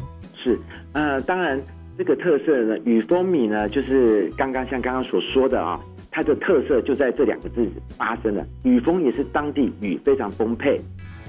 [0.44, 0.60] 是
[0.94, 1.60] 呃，当然
[1.98, 5.80] 这个特色呢，雨蜂米呢，就是刚刚像刚刚所说的啊。
[6.12, 7.66] 它的特色就在这两个字
[7.98, 10.80] 发生了，雨峰也是当地雨非常丰沛，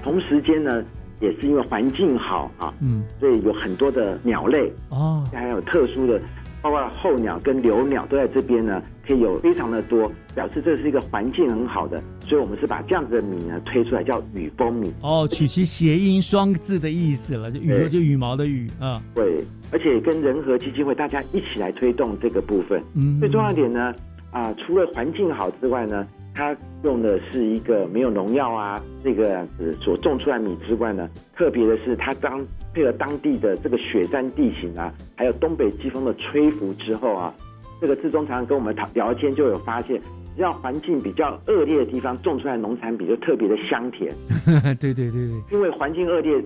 [0.03, 0.83] 同时间呢，
[1.21, 6.21] 也是因为环境好啊，嗯，所以有很多的鸟类哦，还有特殊的，
[6.61, 14.91] 包括候鸟跟留鸟都在这边呢，可以有非常的多，表示这是一个环境很好的，所以我们是把这样子的米呢推出来叫雨蜂米。
[15.01, 23.93] 哦，取其谐音双字的意思了，就羽就羽毛的羽啊，对，而且跟仁和基金会大家一起来推动这个部分，嗯，最重要一点呢。
[24.33, 31.07] 啊，除了环境好之外呢，它用的是一个没有农药啊，这个样子所种出来米之外呢，
[31.37, 37.33] 特别的是它当配合当地的这个雪山地形啊，还有东北季风的吹拂之后啊，
[37.79, 40.01] 这个志忠常常跟我们聊天就有发现，
[40.35, 44.11] 只要环境比较恶劣的地方种出来农产品就特别的香甜。
[44.79, 46.43] 对对对对，因为环境恶劣，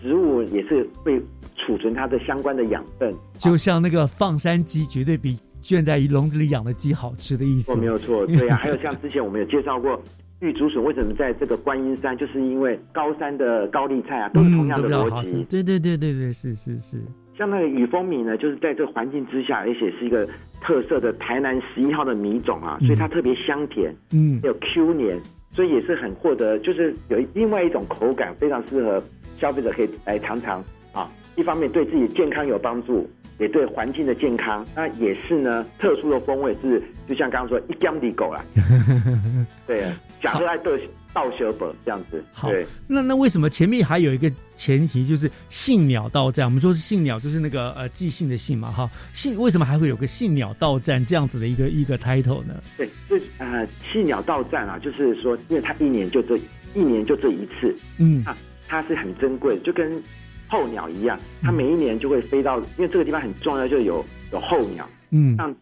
[0.00, 1.20] 植物也是会
[1.56, 5.36] 储存它的相关的养分，就像那个放山鸡绝对比。
[5.64, 8.26] 圈在笼子里养的鸡好吃的意思，没有错。
[8.26, 9.98] 对呀，还有像之前我们有介绍过
[10.40, 15.42] 玉竹笋为什么在这个观音山，就是因为高山的高丽菜啊，都是同样的逻辑。
[15.44, 17.00] 对对对对对，是是是。
[17.36, 20.28] 像那个雨蜂米呢，就是在这个环境之下，而且是一个
[20.60, 25.18] 特色的台南十一号的米种啊，所以它特别香甜，嗯，有 Q 黏，
[25.50, 29.02] 所以也是很获得，就是有另外一种口感，非常适合
[29.38, 30.62] 消费者可以来尝尝
[30.92, 31.10] 啊。
[31.36, 33.08] 一方面对自己健康有帮助。
[33.38, 35.66] 也对环境的健康，那也是呢。
[35.78, 38.44] 特殊的风味是，就像刚刚说一江的狗啦，
[39.66, 39.82] 对，
[40.22, 40.70] 假设爱斗
[41.12, 42.22] 道小本这样子。
[42.32, 42.48] 好，
[42.86, 46.46] 那那为什么前面还有一个前提，就是信鸟到站？
[46.46, 48.88] 我们说是信鸟，就是那个呃寄信的信嘛，哈。
[49.12, 52.54] 信为什么还会有个信鸟到站这样子的一个一个 title 呢？
[52.76, 56.36] 对，这呃信鸟到站啊，就是说，因为它一年就这
[56.74, 58.36] 一年就这一次，嗯，啊，
[58.68, 60.00] 它是很珍贵，就跟。
[60.48, 64.88] 候鸟一样，它每一年就会飞到，因为这个地方很重要，就有有候鸟。
[65.10, 65.54] 嗯，像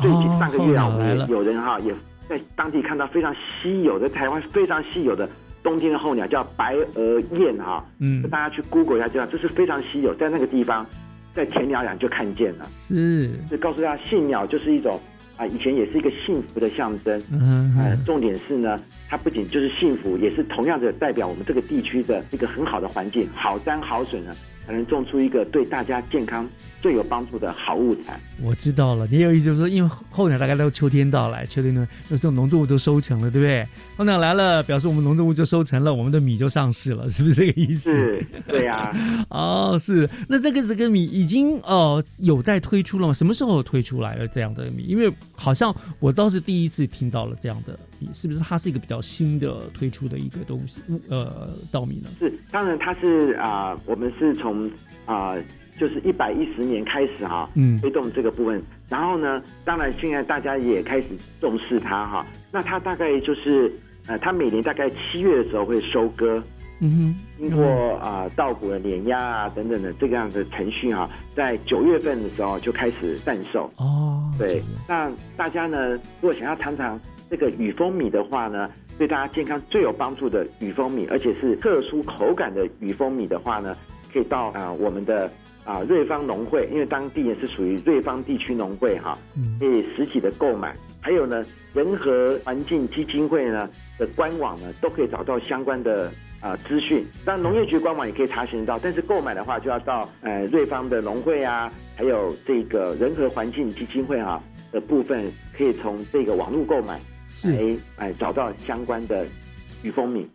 [0.00, 1.94] 最近上个月啊，我们有人哈也
[2.28, 5.28] 在当地看到非常稀有的台湾非常稀有的
[5.62, 7.84] 冬天的候鸟，叫白额雁哈。
[7.98, 10.86] 嗯大家去 Google 一下，知道这是非常稀有，在那个地方，
[11.34, 12.64] 在田鸟养就看见了。
[12.68, 15.00] 是，就告诉大家，信鸟就是一种
[15.36, 17.22] 啊，以前也是一个幸福的象征。
[17.30, 24.34] 嗯呃，重点是呢，它不仅就是幸福，也是同样的代表我们这个地区的一个很好的环境，好山好水呢，
[24.66, 26.48] 才能种出一个对大家健康
[26.86, 28.20] 最有帮助的好物产。
[28.40, 33.66] 我知道了，你有意思就是说，因为候鸟大概到秋天到来，秋天呢，那这种农作物都收成了，对不对？
[33.96, 37.90] 候鸟来了，表示我们农作物就收成了，我们的米就上市了，是不是这个意思？
[37.90, 38.94] 是，对呀、
[39.30, 40.08] 哦，是。
[40.28, 43.12] 那这个这个米已经呃有在推出了吗？
[43.12, 44.84] 什么时候推出来了这样的米？
[44.84, 50.80] 因为好像我倒是第一次听到了这样的米，是不是它是一个比较新的推出的一个东西？
[51.08, 52.08] 呃，稻米呢？
[52.20, 54.70] 是，当然它是啊、我们是从
[55.04, 55.34] 啊、
[55.78, 57.78] 就是一百一十年开始哈、嗯。
[57.80, 58.62] 推动这个部分。
[58.88, 61.06] 然后呢，当然现在大家也开始
[61.40, 63.72] 重视它哈、那它大概就是
[64.06, 66.42] 呃，它每年大概七月的时候会收割，
[66.80, 67.16] 嗯哼。
[67.38, 73.70] 经过啊稻谷的碾压啊等等的这个样的程序哈、在九月份的时候就开始贩售。
[73.76, 76.98] 哦，对，那大家呢，如果想要尝尝
[77.28, 83.76] 这个雨蜂米的话呢，对大家健康最有帮助的雨蜂米，而且是特殊口感的雨蜂米的话呢，
[84.10, 85.30] 可以到啊、我们的
[85.66, 90.74] 啊、瑞芳农会，因为当地也是属于瑞芳地区农会哈，嗯可以实体的购买。
[91.00, 91.44] 还有呢，
[91.74, 96.10] 仁和环境基金会呢的官网呢，都可以找到相关的
[96.40, 97.04] 啊资讯。
[97.24, 104.40] 当然，农业局官网也可以查询到，但是购买的话就要到呃瑞芳的农会啊，还有这个人和环境基金会啊
[104.70, 109.26] 的部分，可以从这个网络购买，是来哎找到相关的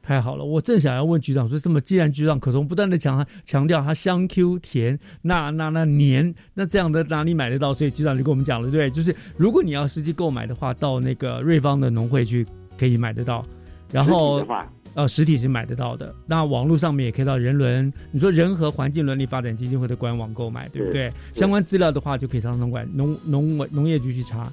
[0.02, 7.74] 太好了，我正想要问局长说，这么既然局长口中不断的强强调它香 Q 甜，那那那黏，那这样的哪里买得到？
[7.74, 8.90] 所以局长就跟我们讲了，对？
[8.90, 12.46] 就是如果你要实际购买的话，到那个瑞芳的农会去
[12.78, 13.46] 可以买得到，
[13.92, 14.46] 然后
[14.94, 21.12] 呃实体是买得到的，那网络上面也可以到人伦，你说人和环境伦理发展基金会的官网购买，对不对？
[21.34, 24.52] 相关资料的话，就可以上农管农农委农业局去查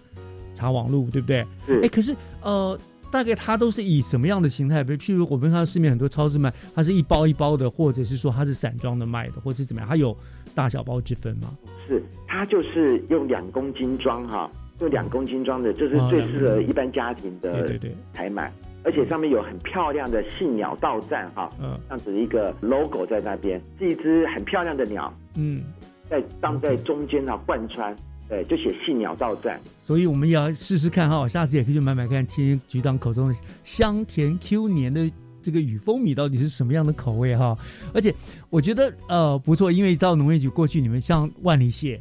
[0.54, 1.44] 查网络，对不对？
[1.66, 2.78] 是哎，可是呃，
[3.10, 4.84] 大概它都是以什么样的形态？
[4.84, 9.88] 比如，譬如我们看到市面很多超市卖，它是一包一包的，或者是说它是散装的卖的，或是怎么样？
[9.88, 10.16] 它有
[10.54, 11.56] 大小包之分吗？
[11.86, 14.50] 是，它就是用两公斤装哈，
[14.80, 18.52] 用两公斤装的，就是最适合一般家庭的对对对采买，
[18.84, 25.64] 而且上面有很漂亮的信鸟到站哈，嗯这样子一个 logo 在那边，是一只很漂亮的鸟，嗯，
[26.10, 27.96] 在当在中间哈贯穿，
[28.28, 29.58] 对，就写信鸟到站。
[29.80, 35.10] 所以我们也要试试看哈，下次也可以去买买看，听局长口中的香甜 Q 黏的
[35.42, 37.56] 这个雨蜂米到底是什么样的口味哈。
[37.94, 38.14] 而且
[38.50, 41.98] 我觉得呃不错，因为照农业局过去你们像万里蟹、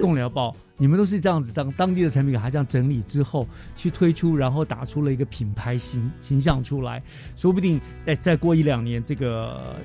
[0.00, 3.44] 贡寮包，你们都是这样子当当地的产品给它这样整理之后
[3.74, 7.02] 去推出，然后打出了一个品牌形形象出来，
[7.34, 9.76] 说不定再再过一两年这个。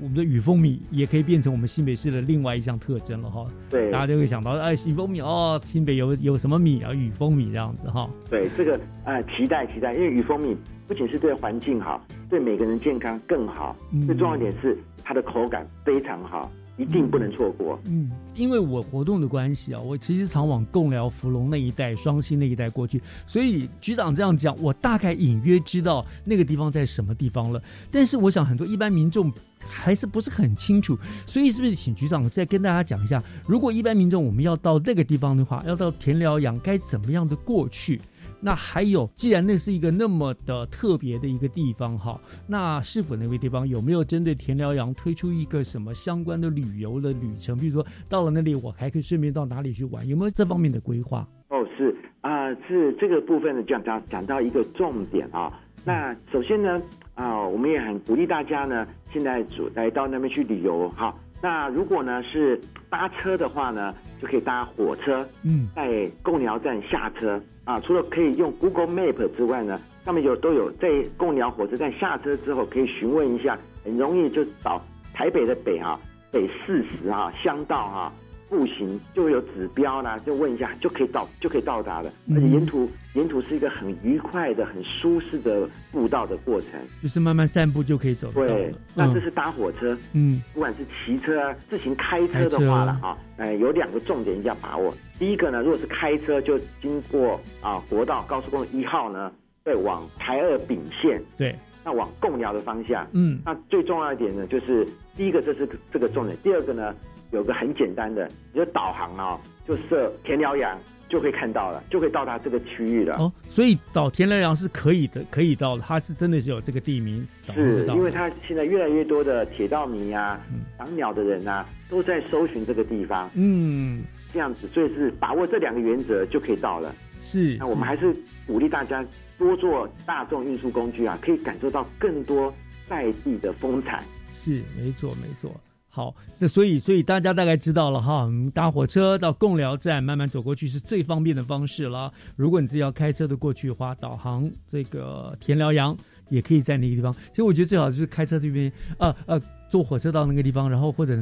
[0.00, 3.46] 我们的雨蜂蜜也可以变成我们新北市的另外一项特征了哈。
[3.70, 6.92] 对大家就会想到，哎，雨蜂蜜哦，新北有有什么米啊？
[6.92, 8.08] 雨蜂蜜这样子哈。
[8.28, 17.78] 对这个呃期待期待，因为雨蜂蜜不仅是对环境好，对每个人健康更好，嗯最重要一点是它的口感非常好，一定不能错过。
[17.84, 27.62] 嗯，因为我活动的关系啊，我其实常往贡寮、福隆那一带、双溪那一带过去，所以局长这样讲，我大概隐约知道那个地方在什么地方了。
[27.90, 38.00] 但是我想很多一般民众还是不是很清楚，所以是不是请局长再跟大家讲一下，如果一般民众我们要到那个地方的话，要到田寮养，该怎么样的过去？
[38.44, 47.56] 那还有，既然那是一个那么的特别的一个地方哈，那是否那个地方有没有针对田寮洋推出一个什么相关的旅游的旅程？
[47.56, 50.06] 比如说到了那里，我还可以顺便到哪里去玩？
[50.06, 51.26] 有没有这方面的规划？
[51.48, 55.50] 哦，是啊、是这个部分呢，讲到讲到一个重点啊。
[55.82, 56.82] 那首先呢，
[57.14, 61.14] 啊、我们也很鼓励大家呢，现在主来到那边去旅游哈。
[61.42, 67.80] 那如果呢是搭车的话呢，就可以搭火车，嗯，在贡寮站下车啊。
[67.80, 75.98] 除了可以用 Google Map 之外呢，上面有都有在贡寮火车站下车之后，可以询问一下，很容易就找台北的北啊，
[76.30, 78.12] 北四十啊，乡道啊，
[78.48, 86.70] 步行就会有指标啦，就问一下就可以到就可以到达的，而且沿途沿途是一个很愉快的、很舒适的步道的过程。
[87.02, 94.94] 就是慢慢散步就可以走到对了。，那这是搭火车，嗯不管是骑车啊、自行开车的话了哈，呃，有两个重点一定要把握。
[95.18, 99.32] 第一个呢，如果是开车，就经过啊国道高速公路一号呢，
[99.64, 101.54] 再往台二丙线，对，
[101.84, 103.06] 那往贡寮的方向。
[103.12, 104.86] 嗯，那最重要一点呢，就是
[105.16, 106.94] 第一个这是这个重点，第二个呢，
[107.30, 110.78] 有个很简单的，你就导航啊，就设田寮洋。
[111.06, 113.16] 就可以看到了，就可以到达这个区域了。
[113.18, 115.82] 哦，所以岛田寮洋是可以的，可以到的。
[115.86, 120.40] 它是真的是有这个地名，是因为它现在越来越多的铁道迷啊、
[120.78, 123.30] 赏鸟的人啊，都在搜寻这个地方。
[123.34, 124.02] 嗯，
[124.34, 126.94] 这样子，所以是把握这两个原则就可以到了。
[127.18, 128.14] 是，那我们还是
[128.46, 129.02] 鼓励大家
[129.38, 132.52] 多做大众运输工具啊，可以感受到更多
[132.88, 134.04] 在地的风采。
[134.32, 135.50] 是，没错，没错。
[135.88, 142.12] 好，这所以所以大家大概知道了哈，搭火车到贡寮站慢慢走过去是最方便的方式了。
[142.34, 145.96] 如果你自己要开车的过去的话，导航这个田辽阳
[146.30, 147.12] 也可以在那个地方。
[147.30, 151.16] 其实我觉得最好就是开车这边，呃呃，坐火车到那个地方，然后或者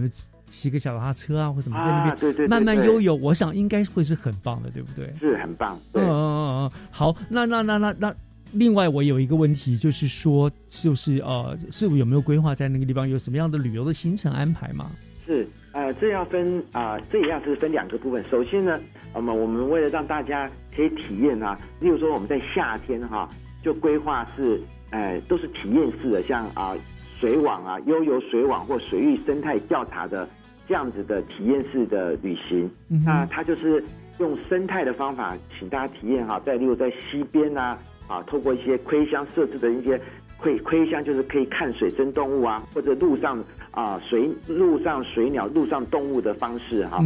[0.53, 5.13] 骑个小踏车啊，或什么在那边对对慢慢悠游，我想应该会是很棒的，对不对？
[5.19, 5.81] 是很棒。
[5.95, 8.15] 嗯嗯嗯嗯，好，那那那那那。
[8.55, 14.91] 另外，我有一个问题，就是说，就是呃，是否有没有规划在那个地方有什么样的旅游的行程安排吗？
[15.27, 18.23] 是，呃，这要分啊，这一样是分两个部分。
[18.31, 18.79] 首先呢，
[19.15, 23.27] 那么我们为了让大家可以体验啊，例如说我们在夏天哈，
[23.63, 26.77] 就规划是，呃，都是体验式的，像啊
[27.19, 30.29] 水网啊、悠游水网或水域生态调查的
[30.73, 32.71] 这样子的体验式的旅行。
[33.05, 33.85] 那它就是
[34.19, 37.79] 用生态的方法，请大家体验哈，在例如在溪边啊。
[38.09, 39.99] 啊，透过一些窥箱设置的一些
[40.37, 47.03] 窥窥箱，就是可以看水生动物啊，或者路上啊水路上水鸟、路上动物的方式哈，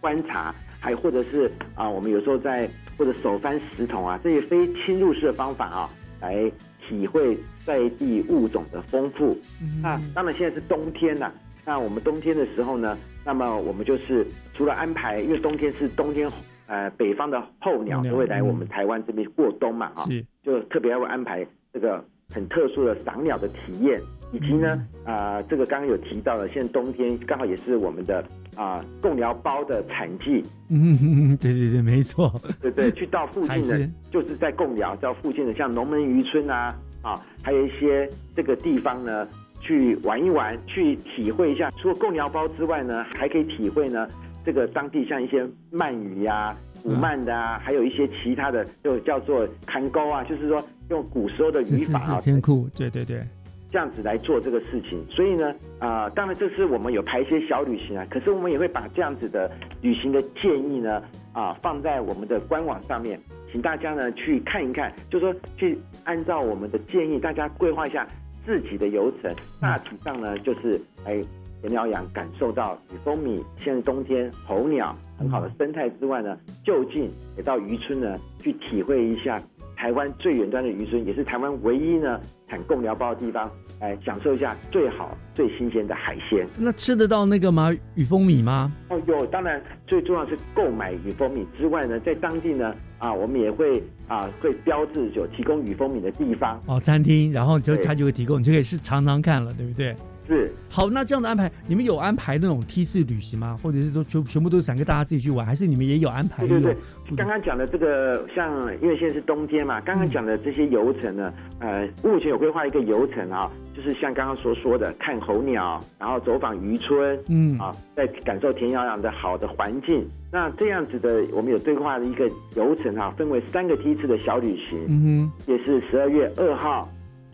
[0.00, 5.90] 观察，还或者是啊，我们有时候在或者手翻石桶啊，这些非侵入式的方法啊，
[6.20, 6.50] 来
[6.88, 9.36] 体会在地物种的丰富。
[9.82, 11.32] 那当然现在是冬天了，
[11.68, 12.96] 那我们冬天的时候呢，
[13.26, 16.26] 那么我们就是除了安排，因为冬天是冬天。
[16.66, 20.06] 呃，北方的候鸟都会来我们台湾这边过冬嘛，哈，
[20.42, 21.42] 就特别要安排
[21.72, 23.98] 这个很特殊的赏鸟的体验，
[24.32, 28.22] 以及呢，啊，这个刚刚有提到了，现在冬天刚好也是我们的
[28.54, 38.06] 啊贡寮包的产季，嗯，对对对，没错，对对，去到附近的，就是在贡寮到附近的，像龙门渔村啊，啊，还有一些
[38.36, 39.26] 这个地方呢，
[39.68, 44.08] 去玩一玩，去体会一下，除了贡寮包之外呢，还可以体会呢。
[44.42, 53.22] 这个当地像一些鳗鱼呀、古鳗的啊，还有一些其他的，就叫做砍钩啊，就是说用古时候的语法啊，天库，对对对，
[53.70, 55.04] 这样子来做这个事情。
[55.10, 59.50] 所以呢，啊，当然这是我们有排一些小旅行啊，可是我们也会把这样子的
[59.82, 61.02] 旅行的建议呢，
[61.34, 63.20] 啊，放在我们的官网上面，
[63.52, 68.08] 请大家呢去看一看，就说去按照我们的建议，大家规划一下
[68.48, 71.22] 自己的游程，大体上呢就是哎。
[71.60, 79.42] 田鸟养感受到以蜂蜜，现在冬天候鸟很好的生态之外呢，就近也到渔村呢去体会一下
[79.74, 86.46] 台湾最远端的渔村，也是台湾唯一呢产贡寮包的地方，来享受一下最好最新鲜的海鲜。
[86.58, 87.70] 那吃得到那个吗？
[87.94, 88.72] 雨蜂米吗？
[88.88, 99.94] 哦，有，当然最重要是购买雨蜂米之外呢，在当地呢啊，我们也会啊会标志有提供雨蜂米的地方哦，餐厅，然后就他就会提供，你就可以是尝尝看了，对不对？
[100.28, 103.58] 是好，那这样的安排，你们有安排那种梯次旅行吗？
[103.62, 106.46] 或者是说全全部都是想跟大家自己去玩，还是你们也有安排？
[106.46, 108.52] 对对对，刚刚讲的这个，像
[108.82, 120.06] 因为现在是冬天嘛，刚刚讲的这些游程呢，呃，目前有规划一个游程啊，就是像刚刚所说的，看候鸟，然后走访渔村，嗯啊，在感受田洋洋的好的环境。
[120.30, 126.86] 那这样子的，我们有规划的一个游程啊，分为三个梯次的小旅行，嗯哼，也是十二月二号。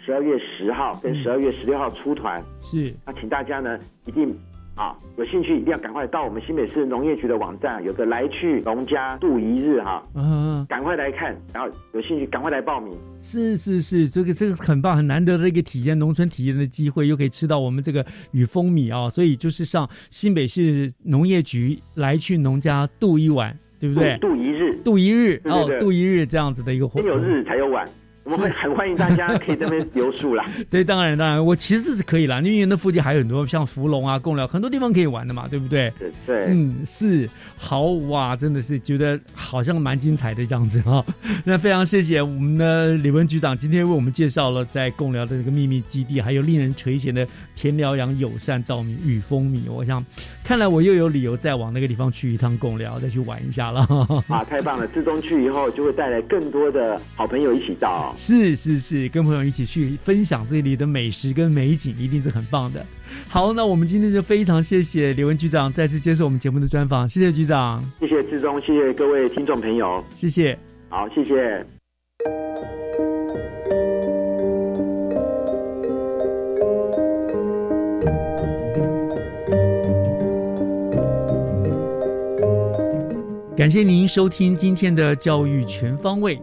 [0.05, 2.93] 十二月十号跟十二月十六号出团，是。
[3.07, 4.37] 那请大家呢一定
[4.75, 12.95] 啊有兴趣一定要赶快到我们新北市农业局的网站，有个来去农家度一日哈，嗯，赶快来看，然后有兴趣赶快来报名。
[13.21, 24.19] 是是是，这个这个很棒很难得的一个体验农村体验的机会，又可以吃到我们这个雨蜂米啊，所以就是上新北市农业局来去农家度一晚，对不对？
[24.19, 27.89] 度一日，度一日，哦，度一日这样子的一个活动，有日才有晚。
[28.25, 30.45] 我们很欢迎大家可以这边留宿啦。
[30.71, 35.93] 对，当然当然，我其实是可以啦，因为那附近还有很多像芙蓉啊、贡寮很多地方可以玩的嘛，对不对？
[35.99, 41.05] 对对，嗯，是好哇，真的是觉得好像蛮精彩的这样子哈。
[41.45, 49.69] 那非常谢谢我们的李文局长今天为我们介绍了在贡寮的这个秘密基地，还有令人垂涎的田寮阳友善稻米与蜂米。
[49.69, 50.03] 我想，
[50.43, 53.81] 看来我又有理由再往那个地方去一趟贡寮，再去玩一下了。
[54.29, 54.87] 啊，太棒了！
[54.89, 58.14] 自中去以后，就会带来更多的好朋友一起到。
[58.17, 62.85] 是是是跟朋友一起去分享这里的美食跟美景一定是很棒的。
[63.29, 67.83] 好那我们今天就非常谢谢刘文局长再次接受我们节目的专访谢谢局长。
[68.01, 70.03] 谢谢志忠谢谢各位听众朋友。
[70.15, 70.59] 谢谢。
[70.89, 71.65] 好谢谢。
[83.57, 86.39] 感谢您收听今天的教育全方位。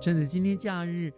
[0.00, 1.12] 趁着今天假日。